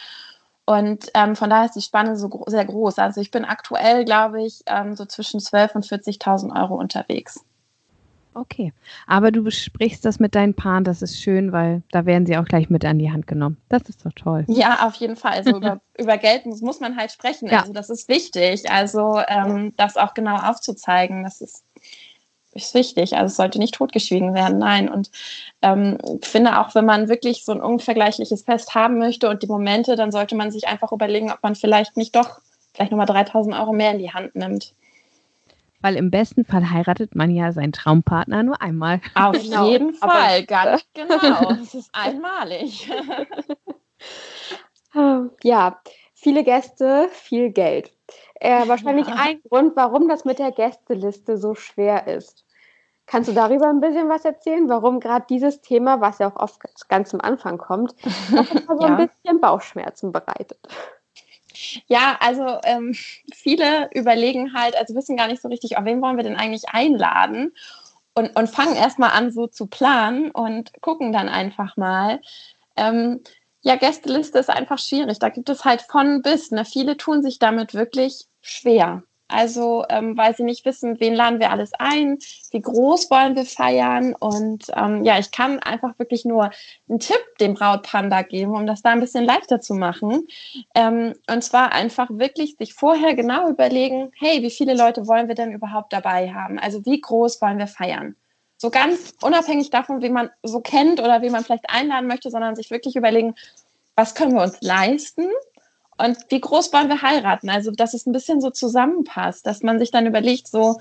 [0.70, 3.00] Und ähm, von daher ist die Spanne so gro sehr groß.
[3.00, 7.44] Also ich bin aktuell, glaube ich, ähm, so zwischen 12.000 und 40.000 Euro unterwegs.
[8.36, 8.72] Okay,
[9.08, 12.46] aber du besprichst das mit deinen Paaren, das ist schön, weil da werden sie auch
[12.46, 13.58] gleich mit an die Hand genommen.
[13.68, 14.46] Das ist doch toll.
[14.48, 15.32] Ja, auf jeden Fall.
[15.32, 17.50] Also über, über Geld muss, muss man halt sprechen.
[17.50, 17.62] Ja.
[17.62, 18.70] Also das ist wichtig.
[18.70, 21.64] Also ähm, das auch genau aufzuzeigen, das ist
[22.54, 23.16] ist wichtig.
[23.16, 24.90] Also es sollte nicht totgeschwiegen werden, nein.
[24.90, 25.12] Und
[25.62, 29.96] ähm, finde auch, wenn man wirklich so ein unvergleichliches Fest haben möchte und die Momente,
[29.96, 32.40] dann sollte man sich einfach überlegen, ob man vielleicht nicht doch
[32.74, 34.74] vielleicht nochmal 3000 Euro mehr in die Hand nimmt.
[35.82, 39.00] Weil im besten Fall heiratet man ja seinen Traumpartner nur einmal.
[39.16, 39.70] Auf genau.
[39.70, 41.54] jeden Fall, ganz genau.
[41.60, 42.90] Das ist einmalig.
[45.44, 45.80] ja,
[46.14, 47.92] viele Gäste, viel Geld.
[48.40, 49.16] Äh, wahrscheinlich ja.
[49.18, 52.46] ein Grund, warum das mit der Gästeliste so schwer ist.
[53.06, 56.62] Kannst du darüber ein bisschen was erzählen, warum gerade dieses Thema, was ja auch oft
[56.90, 57.96] ganz am Anfang kommt,
[58.30, 58.96] so ja.
[58.96, 60.60] ein bisschen Bauchschmerzen bereitet?
[61.88, 62.96] Ja, also ähm,
[63.34, 66.70] viele überlegen halt, also wissen gar nicht so richtig, auf wen wollen wir denn eigentlich
[66.70, 67.52] einladen
[68.14, 72.22] und, und fangen erstmal an, so zu planen und gucken dann einfach mal.
[72.76, 73.22] Ähm,
[73.62, 75.20] ja, Gästeliste ist einfach schwierig.
[75.20, 76.52] Da gibt es halt von bis.
[76.52, 76.66] Ne?
[76.66, 79.04] Viele tun sich damit wirklich schwer.
[79.32, 82.18] Also, ähm, weil sie nicht wissen, wen laden wir alles ein,
[82.50, 84.16] wie groß wollen wir feiern.
[84.20, 86.50] Und ähm, ja, ich kann einfach wirklich nur
[86.90, 90.28] einen Tipp dem Brautpanda geben, um das da ein bisschen leichter zu machen.
[90.74, 95.36] Ähm, und zwar einfach wirklich sich vorher genau überlegen, hey, wie viele Leute wollen wir
[95.36, 96.58] denn überhaupt dabei haben?
[96.58, 98.16] Also, wie groß wollen wir feiern?
[98.62, 102.58] So ganz unabhängig davon, wie man so kennt oder wie man vielleicht einladen möchte, sondern
[102.58, 103.36] sich wirklich überlegen,
[103.96, 105.30] was können wir uns leisten
[105.98, 107.50] und wie groß wollen wir heiraten?
[107.50, 110.78] Also, dass es ein bisschen so zusammenpasst, dass man sich dann überlegt, so,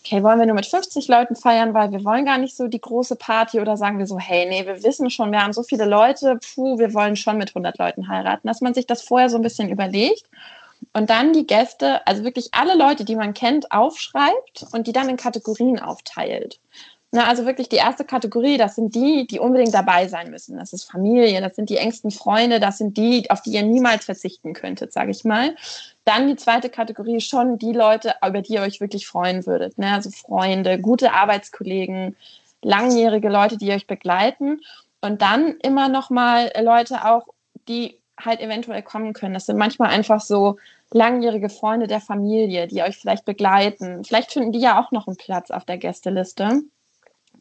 [0.00, 2.80] okay, wollen wir nur mit 50 Leuten feiern, weil wir wollen gar nicht so die
[2.80, 5.84] große Party oder sagen wir so, hey, nee, wir wissen schon, wir haben so viele
[5.84, 9.36] Leute, puh, wir wollen schon mit 100 Leuten heiraten, dass man sich das vorher so
[9.36, 10.24] ein bisschen überlegt
[10.92, 15.08] und dann die Gäste, also wirklich alle Leute, die man kennt, aufschreibt und die dann
[15.08, 16.58] in Kategorien aufteilt.
[17.14, 20.56] Na, also wirklich die erste Kategorie, das sind die, die unbedingt dabei sein müssen.
[20.56, 24.06] Das ist Familie, das sind die engsten Freunde, das sind die, auf die ihr niemals
[24.06, 25.54] verzichten könntet, sage ich mal.
[26.06, 29.76] Dann die zweite Kategorie schon die Leute, über die ihr euch wirklich freuen würdet.
[29.76, 29.92] Ne?
[29.92, 32.16] Also Freunde, gute Arbeitskollegen,
[32.62, 34.62] langjährige Leute, die euch begleiten.
[35.02, 37.26] Und dann immer noch mal Leute auch,
[37.68, 39.34] die halt eventuell kommen können.
[39.34, 40.56] Das sind manchmal einfach so
[40.92, 44.02] langjährige Freunde der Familie, die euch vielleicht begleiten.
[44.02, 46.62] Vielleicht finden die ja auch noch einen Platz auf der Gästeliste.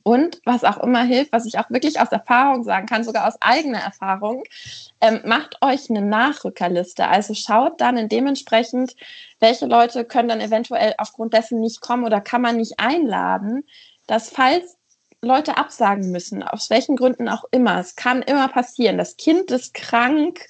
[0.04, 3.36] Und was auch immer hilft, was ich auch wirklich aus Erfahrung sagen kann, sogar aus
[3.40, 4.44] eigener Erfahrung,
[5.00, 7.08] ähm, macht euch eine Nachrückerliste.
[7.08, 8.96] Also schaut dann dementsprechend,
[9.40, 13.64] welche Leute können dann eventuell aufgrund dessen nicht kommen oder kann man nicht einladen,
[14.08, 14.78] dass falls
[15.22, 18.98] Leute absagen müssen, aus welchen Gründen auch immer, es kann immer passieren.
[18.98, 20.48] Das Kind ist krank,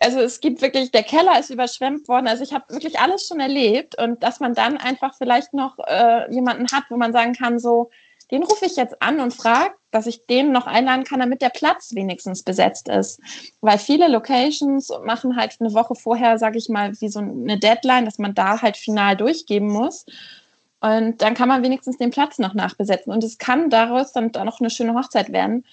[0.00, 2.28] also es gibt wirklich, der Keller ist überschwemmt worden.
[2.28, 6.32] Also ich habe wirklich alles schon erlebt und dass man dann einfach vielleicht noch äh,
[6.32, 7.90] jemanden hat, wo man sagen kann, so,
[8.30, 11.50] den rufe ich jetzt an und frage, dass ich den noch einladen kann, damit der
[11.50, 13.20] Platz wenigstens besetzt ist.
[13.60, 18.04] Weil viele Locations machen halt eine Woche vorher, sage ich mal, wie so eine Deadline,
[18.04, 20.06] dass man da halt final durchgeben muss.
[20.80, 23.12] Und dann kann man wenigstens den Platz noch nachbesetzen.
[23.12, 25.64] Und es kann daraus dann noch eine schöne Hochzeit werden.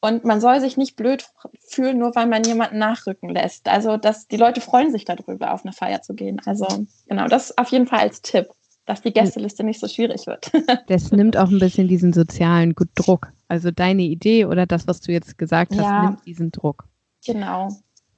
[0.00, 1.26] Und man soll sich nicht blöd
[1.68, 3.68] fühlen, nur weil man jemanden nachrücken lässt.
[3.68, 6.40] Also, dass die Leute freuen sich darüber, auf eine Feier zu gehen.
[6.44, 6.66] Also,
[7.08, 8.48] genau, das auf jeden Fall als Tipp
[8.86, 10.50] dass die Gästeliste nicht so schwierig wird.
[10.86, 13.32] Das nimmt auch ein bisschen diesen sozialen Druck.
[13.48, 16.84] Also deine Idee oder das, was du jetzt gesagt hast, ja, nimmt diesen Druck.
[17.24, 17.68] Genau.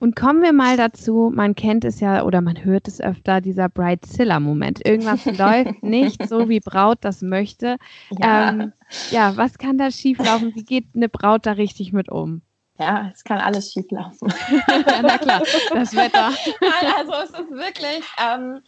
[0.00, 3.68] Und kommen wir mal dazu, man kennt es ja oder man hört es öfter, dieser
[3.68, 4.86] Bridezilla-Moment.
[4.86, 7.78] Irgendwas läuft nicht so, wie Braut das möchte.
[8.10, 8.50] Ja.
[8.50, 8.72] Ähm,
[9.10, 10.54] ja, was kann da schieflaufen?
[10.54, 12.42] Wie geht eine Braut da richtig mit um?
[12.78, 14.32] Ja, es kann alles schieflaufen.
[14.68, 15.42] ja, na klar,
[15.72, 16.30] das Wetter.
[16.60, 18.60] Nein, also es ist wirklich, ähm,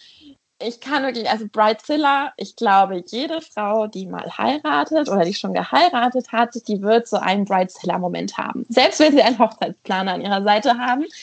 [0.60, 5.54] ich kann wirklich, also Bridezilla, ich glaube, jede Frau, die mal heiratet oder die schon
[5.54, 8.66] geheiratet hat, die wird so einen Bridezilla-Moment haben.
[8.68, 11.04] Selbst wenn sie einen Hochzeitsplaner an ihrer Seite haben,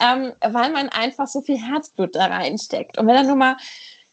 [0.00, 2.98] ähm, weil man einfach so viel Herzblut da reinsteckt.
[2.98, 3.56] Und wenn er nur mal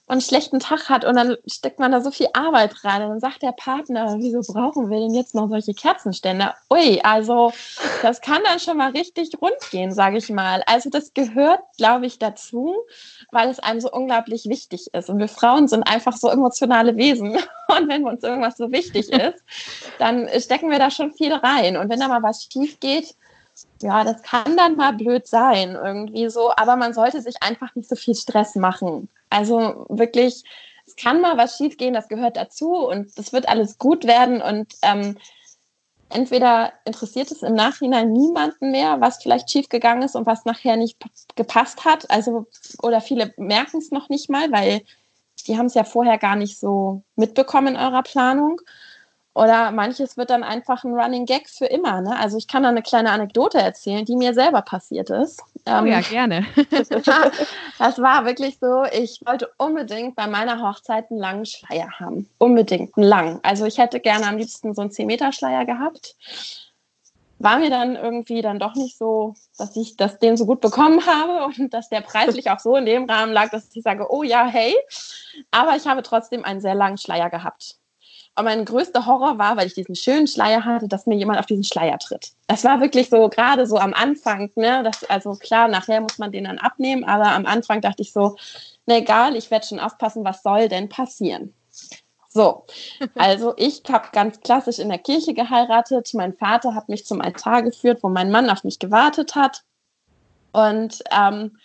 [0.10, 3.20] einen schlechten Tag hat und dann steckt man da so viel Arbeit rein und dann
[3.20, 6.56] sagt der Partner, wieso brauchen wir denn jetzt noch solche Kerzenständer?
[6.72, 7.54] Ui, also
[8.02, 10.64] das kann dann schon mal richtig rund gehen, sage ich mal.
[10.66, 12.76] Also das gehört, glaube ich, dazu,
[13.32, 15.10] weil es einem so unglaublich wichtig ist.
[15.10, 17.38] Und wir Frauen sind einfach so emotionale Wesen.
[17.68, 19.44] Und wenn uns irgendwas so wichtig ist,
[20.00, 21.78] dann stecken wir da schon viel rein.
[21.78, 23.16] Und wenn da mal was schief geht,
[23.82, 27.90] ja, das kann dann mal blöd sein, irgendwie so, aber man sollte sich einfach nicht
[27.90, 29.10] so viel Stress machen.
[29.30, 30.44] Also wirklich,
[30.86, 34.74] es kann mal was schiefgehen, das gehört dazu und es wird alles gut werden und
[34.82, 35.18] ähm,
[36.10, 40.98] entweder interessiert es im Nachhinein niemanden mehr, was vielleicht schiefgegangen ist und was nachher nicht
[41.36, 42.48] gepasst hat, also
[42.82, 44.82] oder viele merken es noch nicht mal, weil
[45.48, 48.60] die haben es ja vorher gar nicht so mitbekommen in eurer Planung.
[49.36, 52.02] Oder manches wird dann einfach ein Running Gag für immer.
[52.02, 52.18] Ne?
[52.18, 55.42] Also ich kann da eine kleine Anekdote erzählen, die mir selber passiert ist.
[55.66, 56.46] Oh ähm, ja, gerne.
[57.78, 62.28] das war wirklich so, ich wollte unbedingt bei meiner Hochzeit einen langen Schleier haben.
[62.40, 63.40] Unbedingt einen langen.
[63.44, 66.16] Also ich hätte gerne am liebsten so einen 10-Meter-Schleier gehabt.
[67.38, 71.06] War mir dann irgendwie dann doch nicht so, dass ich das den so gut bekommen
[71.06, 74.24] habe und dass der preislich auch so in dem Rahmen lag, dass ich sage, oh
[74.24, 74.76] ja, hey.
[75.52, 77.79] Aber ich habe trotzdem einen sehr langen Schleier gehabt.
[78.40, 81.46] Und mein größter Horror war, weil ich diesen schönen Schleier hatte, dass mir jemand auf
[81.46, 82.32] diesen Schleier tritt.
[82.48, 84.82] Das war wirklich so, gerade so am Anfang, ne?
[84.82, 88.38] Das, also klar, nachher muss man den dann abnehmen, aber am Anfang dachte ich so,
[88.86, 91.54] na egal, ich werde schon aufpassen, was soll denn passieren?
[92.30, 92.66] So,
[93.16, 96.14] also ich habe ganz klassisch in der Kirche geheiratet.
[96.14, 99.64] Mein Vater hat mich zum Altar geführt, wo mein Mann auf mich gewartet hat.
[100.54, 101.58] Und ähm,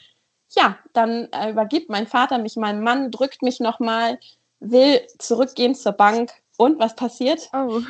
[0.50, 4.18] ja, dann äh, übergibt mein Vater mich meinem Mann, drückt mich nochmal,
[4.58, 7.48] will zurückgehen zur Bank und was passiert?
[7.52, 7.80] Oh.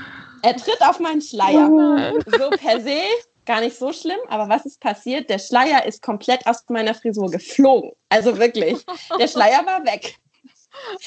[0.43, 1.71] Er tritt auf meinen Schleier.
[1.71, 2.21] Oh.
[2.39, 3.01] So per se
[3.47, 5.29] gar nicht so schlimm, aber was ist passiert?
[5.29, 7.93] Der Schleier ist komplett aus meiner Frisur geflogen.
[8.09, 8.85] Also wirklich,
[9.19, 10.17] der Schleier war weg.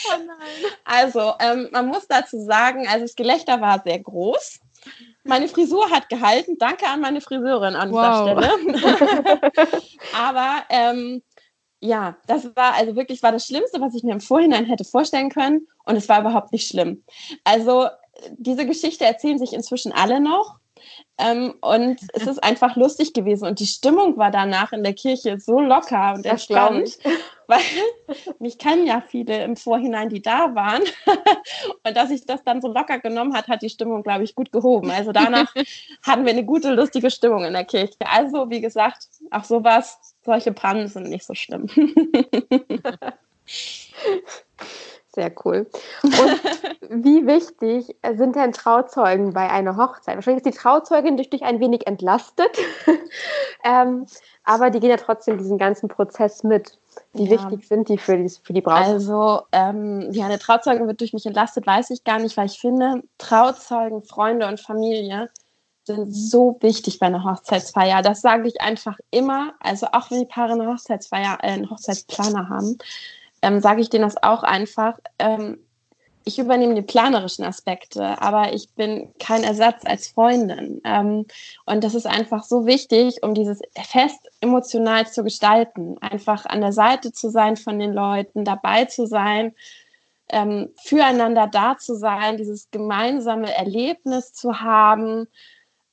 [0.08, 0.72] Oh nein.
[0.86, 4.60] Also, ähm, man muss dazu sagen, also das Gelächter war sehr groß.
[5.24, 6.58] Meine Frisur hat gehalten.
[6.58, 8.40] Danke an meine Friseurin an wow.
[8.40, 9.52] dieser Stelle.
[10.16, 11.22] aber ähm,
[11.80, 15.30] ja, das war also wirklich war das Schlimmste, was ich mir im Vorhinein hätte vorstellen
[15.30, 15.68] können.
[15.86, 17.04] Und es war überhaupt nicht schlimm.
[17.44, 17.88] Also
[18.38, 20.58] diese Geschichte erzählen sich inzwischen alle noch.
[21.18, 23.48] Ähm, und es ist einfach lustig gewesen.
[23.48, 26.98] Und die Stimmung war danach in der Kirche so locker und entspannt,
[27.48, 27.62] weil
[28.40, 30.84] mich kennen ja viele im Vorhinein, die da waren.
[31.86, 34.52] und dass ich das dann so locker genommen hat, hat die Stimmung, glaube ich, gut
[34.52, 34.92] gehoben.
[34.92, 35.54] Also danach
[36.04, 37.96] hatten wir eine gute, lustige Stimmung in der Kirche.
[38.00, 41.68] Also, wie gesagt, auch sowas, solche Pannen sind nicht so schlimm.
[45.18, 45.66] Sehr cool.
[46.04, 50.14] Und wie wichtig sind denn Trauzeugen bei einer Hochzeit?
[50.14, 52.56] Wahrscheinlich ist die Trauzeugin durch dich ein wenig entlastet,
[53.64, 54.06] ähm,
[54.44, 56.78] aber die gehen ja trotzdem diesen ganzen Prozess mit.
[57.14, 57.32] Wie ja.
[57.32, 58.86] wichtig sind die für die, für die Braut?
[58.86, 62.60] Also, ähm, ja, eine Trauzeugin wird durch mich entlastet, weiß ich gar nicht, weil ich
[62.60, 65.32] finde, Trauzeugen, Freunde und Familie
[65.84, 68.04] sind so wichtig bei einer Hochzeitsfeier.
[68.04, 69.56] Das sage ich einfach immer.
[69.62, 72.78] Also auch wenn die Paare eine Hochzeitsfeier, äh, einen Hochzeitsplaner haben,
[73.42, 74.98] ähm, sage ich denen das auch einfach.
[75.20, 75.60] Ähm,
[76.28, 80.82] ich übernehme die planerischen Aspekte, aber ich bin kein Ersatz als Freundin.
[80.84, 81.26] Ähm,
[81.66, 85.98] und das ist einfach so wichtig, um dieses Fest emotional zu gestalten.
[86.02, 89.56] Einfach an der Seite zu sein von den Leuten, dabei zu sein,
[90.28, 95.28] ähm, füreinander da zu sein, dieses gemeinsame Erlebnis zu haben.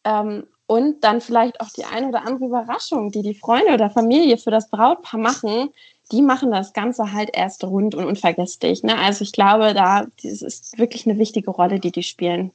[0.03, 4.37] Ähm, und dann vielleicht auch die eine oder andere Überraschung, die die Freunde oder Familie
[4.39, 5.71] für das Brautpaar machen,
[6.15, 8.85] die machen das Ganze halt erst rund und unvergesslich.
[8.85, 8.97] Ne?
[8.97, 12.53] Also ich glaube, da das ist wirklich eine wichtige Rolle, die die spielen.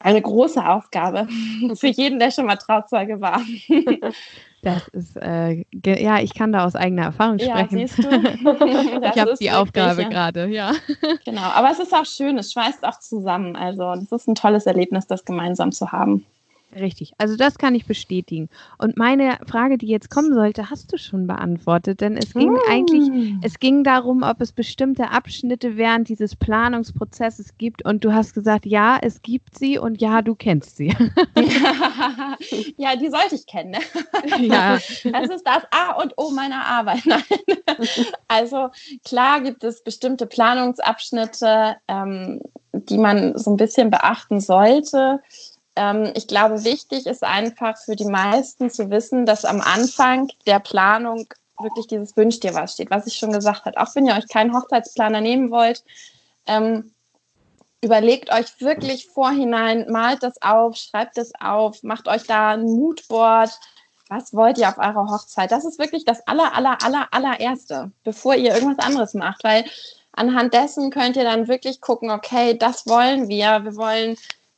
[0.00, 1.28] Eine große Aufgabe
[1.74, 3.40] für jeden, der schon mal Trauzeuge war.
[4.62, 7.80] Das ist, äh, ja, ich kann da aus eigener Erfahrung sprechen.
[7.80, 8.08] Ja, siehst du?
[8.08, 10.72] ich habe die Aufgabe gerade, ja.
[11.26, 13.56] Genau, aber es ist auch schön, es schweißt auch zusammen.
[13.56, 16.24] Also, es ist ein tolles Erlebnis, das gemeinsam zu haben.
[16.78, 18.48] Richtig, also das kann ich bestätigen.
[18.78, 22.58] Und meine Frage, die jetzt kommen sollte, hast du schon beantwortet, denn es ging mm.
[22.68, 28.34] eigentlich, es ging darum, ob es bestimmte Abschnitte während dieses Planungsprozesses gibt und du hast
[28.34, 30.88] gesagt, ja, es gibt sie und ja, du kennst sie.
[32.76, 33.70] ja, die sollte ich kennen.
[33.70, 33.78] Ne?
[34.44, 34.74] Ja.
[34.74, 37.02] Das ist das A und O meiner Arbeit.
[37.04, 37.22] Nein.
[38.28, 38.68] Also
[39.04, 42.40] klar gibt es bestimmte Planungsabschnitte, ähm,
[42.72, 45.20] die man so ein bisschen beachten sollte
[45.76, 50.60] ähm, ich glaube, wichtig ist einfach für die meisten zu wissen, dass am Anfang der
[50.60, 51.26] Planung
[51.58, 53.80] wirklich dieses Wünsch dir was steht, was ich schon gesagt habe.
[53.80, 55.84] Auch wenn ihr euch keinen Hochzeitsplaner nehmen wollt,
[56.46, 56.92] ähm,
[57.80, 63.50] überlegt euch wirklich vorhinein, malt das auf, schreibt es auf, macht euch da ein Moodboard.
[64.08, 65.52] Was wollt ihr auf eurer Hochzeit?
[65.52, 69.64] Das ist wirklich das aller, aller, aller, allererste, bevor ihr irgendwas anderes macht, weil
[70.12, 73.64] anhand dessen könnt ihr dann wirklich gucken, okay, das wollen wir.
[73.64, 74.16] Wir wollen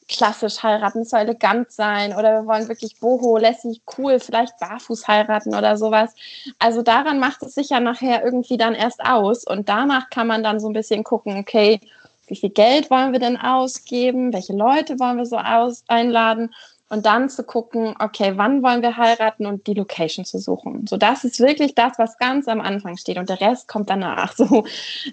[0.09, 5.09] klassisch heiraten, es soll elegant sein oder wir wollen wirklich boho, lässig, cool, vielleicht barfuß
[5.09, 6.15] heiraten oder sowas.
[6.59, 10.43] Also daran macht es sich ja nachher irgendwie dann erst aus und danach kann man
[10.43, 11.81] dann so ein bisschen gucken, okay,
[12.29, 16.55] wie viel Geld wollen wir denn ausgeben, welche Leute wollen wir so aus einladen
[16.89, 20.87] und dann zu gucken, okay, wann wollen wir heiraten und die Location zu suchen.
[20.87, 24.35] So, das ist wirklich das, was ganz am Anfang steht und der Rest kommt danach.
[24.37, 24.67] So,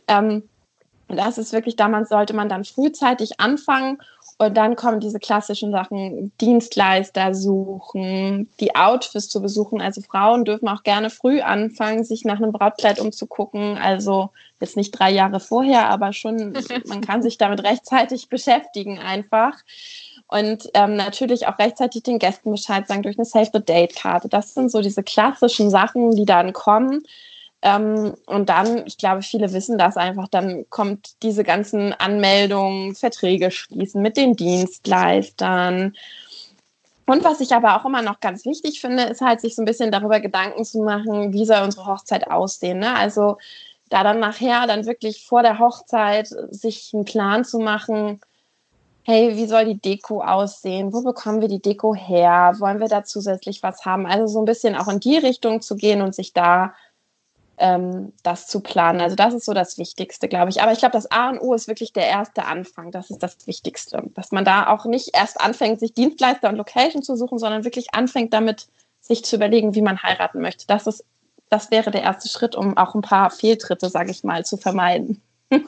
[0.07, 0.43] ähm,
[1.07, 3.97] das ist wirklich, damals sollte man dann frühzeitig anfangen
[4.43, 9.81] und dann kommen diese klassischen Sachen, Dienstleister suchen, die Outfits zu besuchen.
[9.81, 13.77] Also Frauen dürfen auch gerne früh anfangen, sich nach einem Brautkleid umzugucken.
[13.77, 14.29] Also
[14.59, 16.53] jetzt nicht drei Jahre vorher, aber schon,
[16.85, 19.53] man kann sich damit rechtzeitig beschäftigen einfach.
[20.27, 24.29] Und ähm, natürlich auch rechtzeitig den Gästen Bescheid sagen durch eine Save-the-Date-Karte.
[24.29, 27.03] Das sind so diese klassischen Sachen, die dann kommen.
[27.63, 33.51] Ähm, und dann, ich glaube, viele wissen das einfach, dann kommt diese ganzen Anmeldungen, Verträge
[33.51, 35.95] schließen mit den Dienstleistern.
[37.05, 39.65] Und was ich aber auch immer noch ganz wichtig finde, ist halt, sich so ein
[39.65, 42.79] bisschen darüber Gedanken zu machen, wie soll unsere Hochzeit aussehen.
[42.79, 42.93] Ne?
[42.95, 43.37] Also
[43.89, 48.19] da dann nachher, dann wirklich vor der Hochzeit, sich einen Plan zu machen,
[49.03, 50.91] hey, wie soll die Deko aussehen?
[50.91, 52.55] Wo bekommen wir die Deko her?
[52.59, 54.05] Wollen wir da zusätzlich was haben?
[54.05, 56.73] Also so ein bisschen auch in die Richtung zu gehen und sich da
[57.57, 59.01] ähm, das zu planen.
[59.01, 60.61] Also das ist so das Wichtigste, glaube ich.
[60.61, 62.91] Aber ich glaube, das A und O ist wirklich der erste Anfang.
[62.91, 64.03] Das ist das Wichtigste.
[64.15, 67.93] Dass man da auch nicht erst anfängt, sich Dienstleister und Location zu suchen, sondern wirklich
[67.93, 68.67] anfängt damit,
[69.01, 70.65] sich zu überlegen, wie man heiraten möchte.
[70.67, 71.03] Das ist,
[71.49, 75.21] das wäre der erste Schritt, um auch ein paar Fehltritte, sage ich mal, zu vermeiden.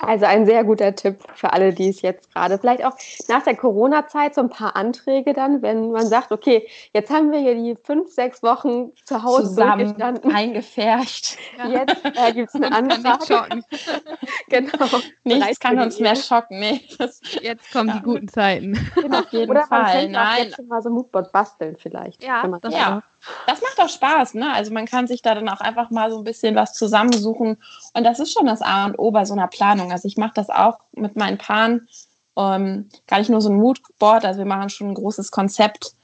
[0.00, 2.96] Also ein sehr guter Tipp für alle, die es jetzt gerade, vielleicht auch
[3.28, 7.40] nach der Corona-Zeit so ein paar Anträge dann, wenn man sagt, okay, jetzt haben wir
[7.40, 10.00] hier die fünf, sechs Wochen zu Hause zusammen
[10.32, 11.36] eingefärcht.
[11.68, 13.62] Jetzt äh, gibt es eine Anfrage.
[14.48, 14.86] genau.
[15.24, 16.60] Nichts kann uns mehr schocken.
[16.60, 17.96] Nee, das, jetzt kommen ja.
[17.96, 18.78] die guten Zeiten.
[18.94, 19.18] Genau.
[19.20, 20.08] Auf jeden Oder Fall.
[20.08, 20.44] Nein.
[20.44, 22.22] jetzt schon mal so ein Moodboard basteln vielleicht.
[22.22, 23.02] Ja, das, ja.
[23.46, 24.34] das macht auch Spaß.
[24.34, 24.52] Ne?
[24.52, 27.56] Also man kann sich da dann auch einfach mal so ein bisschen was zusammensuchen.
[27.94, 29.87] Und das ist schon das A und O bei so einer Planung.
[29.88, 29.92] Ahnung.
[29.92, 31.88] Also ich mache das auch mit meinen Paaren.
[32.36, 35.94] Ähm, gar nicht nur so ein Moodboard, also wir machen schon ein großes Konzept.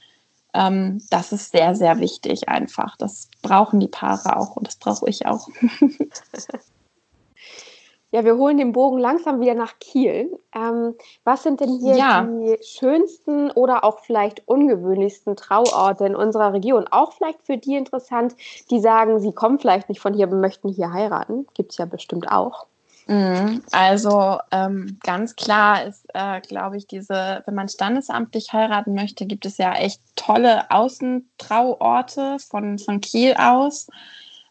[0.53, 2.97] Ähm, das ist sehr, sehr wichtig einfach.
[2.97, 5.47] Das brauchen die Paare auch und das brauche ich auch.
[8.15, 10.39] Ja, wir holen den Bogen langsam wieder nach Kiel.
[10.53, 12.23] Ähm, was sind denn hier ja.
[12.23, 16.87] die schönsten oder auch vielleicht ungewöhnlichsten Trauorte in unserer Region?
[16.89, 18.37] Auch vielleicht für die interessant,
[18.71, 21.45] die sagen, sie kommen vielleicht nicht von hier, aber möchten hier heiraten.
[21.55, 22.67] Gibt es ja bestimmt auch.
[23.07, 23.61] Mhm.
[23.71, 29.45] Also ähm, ganz klar ist, äh, glaube ich, diese, wenn man standesamtlich heiraten möchte, gibt
[29.45, 33.87] es ja echt tolle Außentrauorte von, von Kiel aus.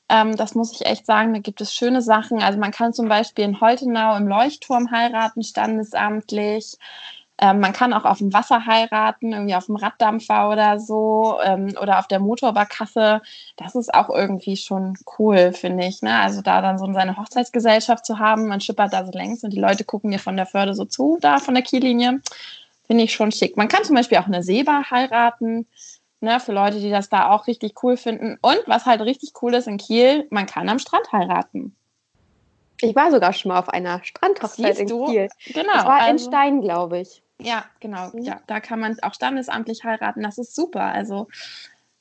[0.09, 2.43] Ähm, das muss ich echt sagen, da gibt es schöne Sachen.
[2.43, 6.77] Also man kann zum Beispiel in Holtenau im Leuchtturm heiraten, standesamtlich.
[7.39, 11.75] Ähm, man kann auch auf dem Wasser heiraten, irgendwie auf dem Raddampfer oder so ähm,
[11.81, 13.23] oder auf der Motorbarkasse.
[13.57, 16.01] Das ist auch irgendwie schon cool, finde ich.
[16.01, 16.17] Ne?
[16.17, 19.61] Also da dann so seine Hochzeitsgesellschaft zu haben, man schippert da so längs und die
[19.61, 22.21] Leute gucken dir von der Förde so zu, da von der Kiellinie.
[22.87, 23.57] Finde ich schon schick.
[23.57, 25.67] Man kann zum Beispiel auch eine Seebar heiraten.
[26.21, 28.39] Ne, für Leute, die das da auch richtig cool finden.
[28.41, 31.77] Und was halt richtig cool ist in Kiel, man kann am Strand heiraten.
[32.81, 35.29] Ich war sogar schon mal auf einer Strandhochzeit in Kiel.
[35.53, 35.73] Genau.
[35.75, 37.24] Das war also, in Stein, glaube ich.
[37.45, 38.11] Ja, genau.
[38.13, 38.23] Mhm.
[38.23, 40.23] Ja, da kann man auch standesamtlich heiraten.
[40.23, 40.83] Das ist super.
[40.83, 41.29] Also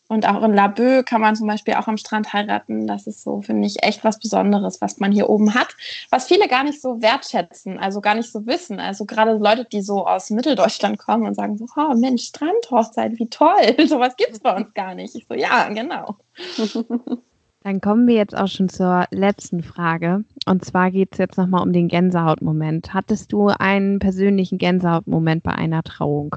[0.09, 2.87] und auch in Laboe kann man zum Beispiel auch am Strand heiraten.
[2.87, 5.75] Das ist so, finde ich, echt was Besonderes, was man hier oben hat,
[6.09, 8.79] was viele gar nicht so wertschätzen, also gar nicht so wissen.
[8.79, 13.29] Also gerade Leute, die so aus Mitteldeutschland kommen und sagen so, oh Mensch, Strandhochzeit, wie
[13.29, 15.15] toll, sowas gibt es bei uns gar nicht.
[15.15, 16.17] Ich so, ja, genau.
[17.63, 20.25] Dann kommen wir jetzt auch schon zur letzten Frage.
[20.45, 22.93] Und zwar geht es jetzt nochmal um den Gänsehautmoment.
[22.93, 26.35] Hattest du einen persönlichen Gänsehautmoment bei einer Trauung?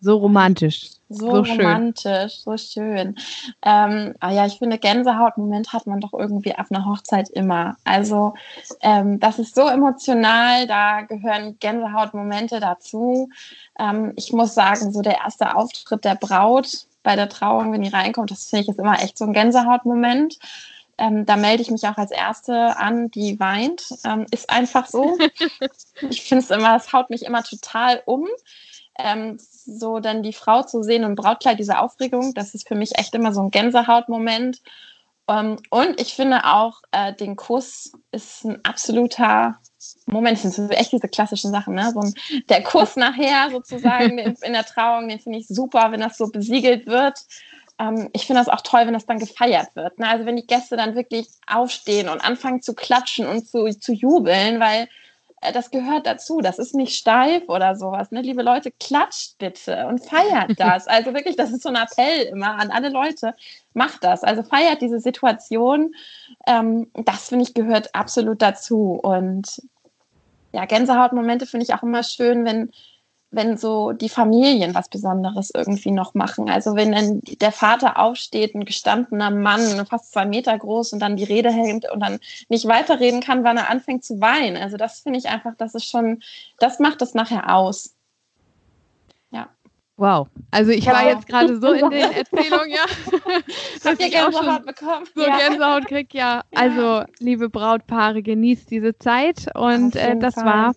[0.00, 0.90] So romantisch.
[1.08, 3.16] So, so romantisch, so schön.
[3.62, 7.76] Ähm, ah ja, ich finde, Gänsehautmoment hat man doch irgendwie auf einer Hochzeit immer.
[7.84, 8.34] Also,
[8.82, 13.28] ähm, das ist so emotional, da gehören Gänsehautmomente dazu.
[13.78, 17.90] Ähm, ich muss sagen, so der erste Auftritt der Braut bei der Trauung, wenn die
[17.90, 20.38] reinkommt, das finde ich ist immer echt so ein Gänsehautmoment.
[20.98, 23.88] Ähm, da melde ich mich auch als Erste an, die weint.
[24.04, 25.16] Ähm, ist einfach so.
[26.10, 28.26] ich finde es immer, es haut mich immer total um
[28.98, 32.98] ähm, so dann die Frau zu sehen im Brautkleid, diese Aufregung, das ist für mich
[32.98, 34.60] echt immer so ein Gänsehautmoment.
[35.28, 39.58] Ähm, und ich finde auch, äh, den Kuss ist ein absoluter
[40.06, 41.90] Moment, das sind echt diese klassischen Sachen, ne?
[41.92, 42.14] So ein,
[42.48, 46.28] der Kuss nachher sozusagen in, in der Trauung, den finde ich super, wenn das so
[46.28, 47.20] besiegelt wird.
[47.78, 49.98] Ähm, ich finde das auch toll, wenn das dann gefeiert wird.
[49.98, 50.08] Ne?
[50.08, 54.60] Also wenn die Gäste dann wirklich aufstehen und anfangen zu klatschen und zu, zu jubeln,
[54.60, 54.88] weil
[55.40, 56.40] das gehört dazu.
[56.40, 58.10] Das ist nicht steif oder sowas.
[58.10, 58.22] Ne?
[58.22, 60.86] Liebe Leute, klatscht bitte und feiert das.
[60.86, 63.34] Also wirklich, das ist so ein Appell immer an alle Leute.
[63.74, 64.24] Macht das.
[64.24, 65.94] Also feiert diese Situation.
[66.46, 68.98] Ähm, das, finde ich, gehört absolut dazu.
[69.02, 69.62] Und
[70.52, 72.70] ja, Gänsehautmomente finde ich auch immer schön, wenn
[73.30, 76.48] wenn so die Familien was Besonderes irgendwie noch machen.
[76.48, 81.16] Also wenn dann der Vater aufsteht, ein gestandener Mann, fast zwei Meter groß und dann
[81.16, 84.56] die Rede hält und dann nicht weiterreden kann, wann er anfängt zu weinen.
[84.56, 86.22] Also das finde ich einfach, das ist schon,
[86.58, 87.94] das macht das nachher aus.
[89.30, 89.48] Ja.
[89.98, 92.86] Wow, also ich war jetzt gerade so in den Erzählungen, ja.
[93.82, 95.06] dass ihr Gänsehaut bekommen.
[95.14, 95.36] So ja.
[95.36, 96.44] Gänsehaut kriegt, ja.
[96.54, 100.44] Also, liebe Brautpaare, genießt diese Zeit und äh, das Fall.
[100.44, 100.74] war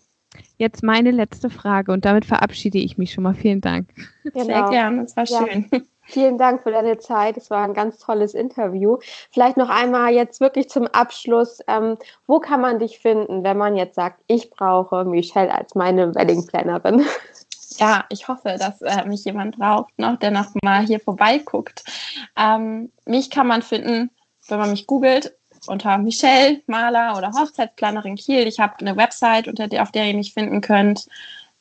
[0.57, 3.34] jetzt meine letzte Frage und damit verabschiede ich mich schon mal.
[3.34, 3.89] Vielen Dank.
[4.23, 4.45] Genau.
[4.45, 5.45] Sehr gerne, es war ja.
[5.45, 5.69] schön.
[6.03, 7.38] Vielen Dank für deine Zeit.
[7.38, 8.97] Es war ein ganz tolles Interview.
[9.32, 11.59] Vielleicht noch einmal jetzt wirklich zum Abschluss.
[11.67, 16.13] Ähm, wo kann man dich finden, wenn man jetzt sagt, ich brauche Michelle als meine
[16.13, 17.05] Wedding-Plannerin?
[17.77, 21.84] Ja, ich hoffe, dass äh, mich jemand braucht, noch, der noch mal hier vorbeiguckt.
[22.38, 24.11] Ähm, mich kann man finden,
[24.49, 25.34] wenn man mich googelt,
[25.68, 28.47] unter Michelle Maler oder Hochzeitsplanerin Kiel.
[28.47, 31.07] Ich habe eine Website, unter der, auf der ihr mich finden könnt.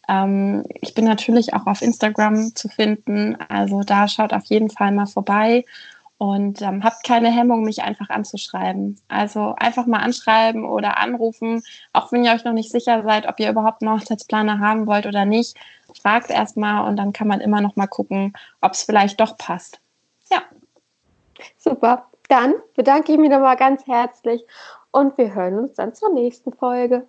[0.09, 3.36] Ähm, ich bin natürlich auch auf Instagram zu finden.
[3.48, 5.64] Also da schaut auf jeden Fall mal vorbei
[6.18, 9.01] und ähm, habt keine Hemmung, mich einfach anzuschreiben.
[9.09, 11.62] Also einfach mal anschreiben oder anrufen,
[11.94, 15.07] auch wenn ihr euch noch nicht sicher seid, ob ihr überhaupt einen Hochzeitsplaner haben wollt
[15.07, 15.57] oder nicht.
[16.01, 19.80] Fragt erstmal und dann kann man immer noch mal gucken, ob es vielleicht doch passt.
[20.30, 20.42] Ja.
[21.57, 22.09] Super.
[22.30, 24.46] Dann bedanke ich mich nochmal ganz herzlich
[24.92, 27.08] und wir hören uns dann zur nächsten Folge.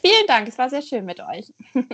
[0.00, 1.52] Vielen Dank, es war sehr schön mit euch.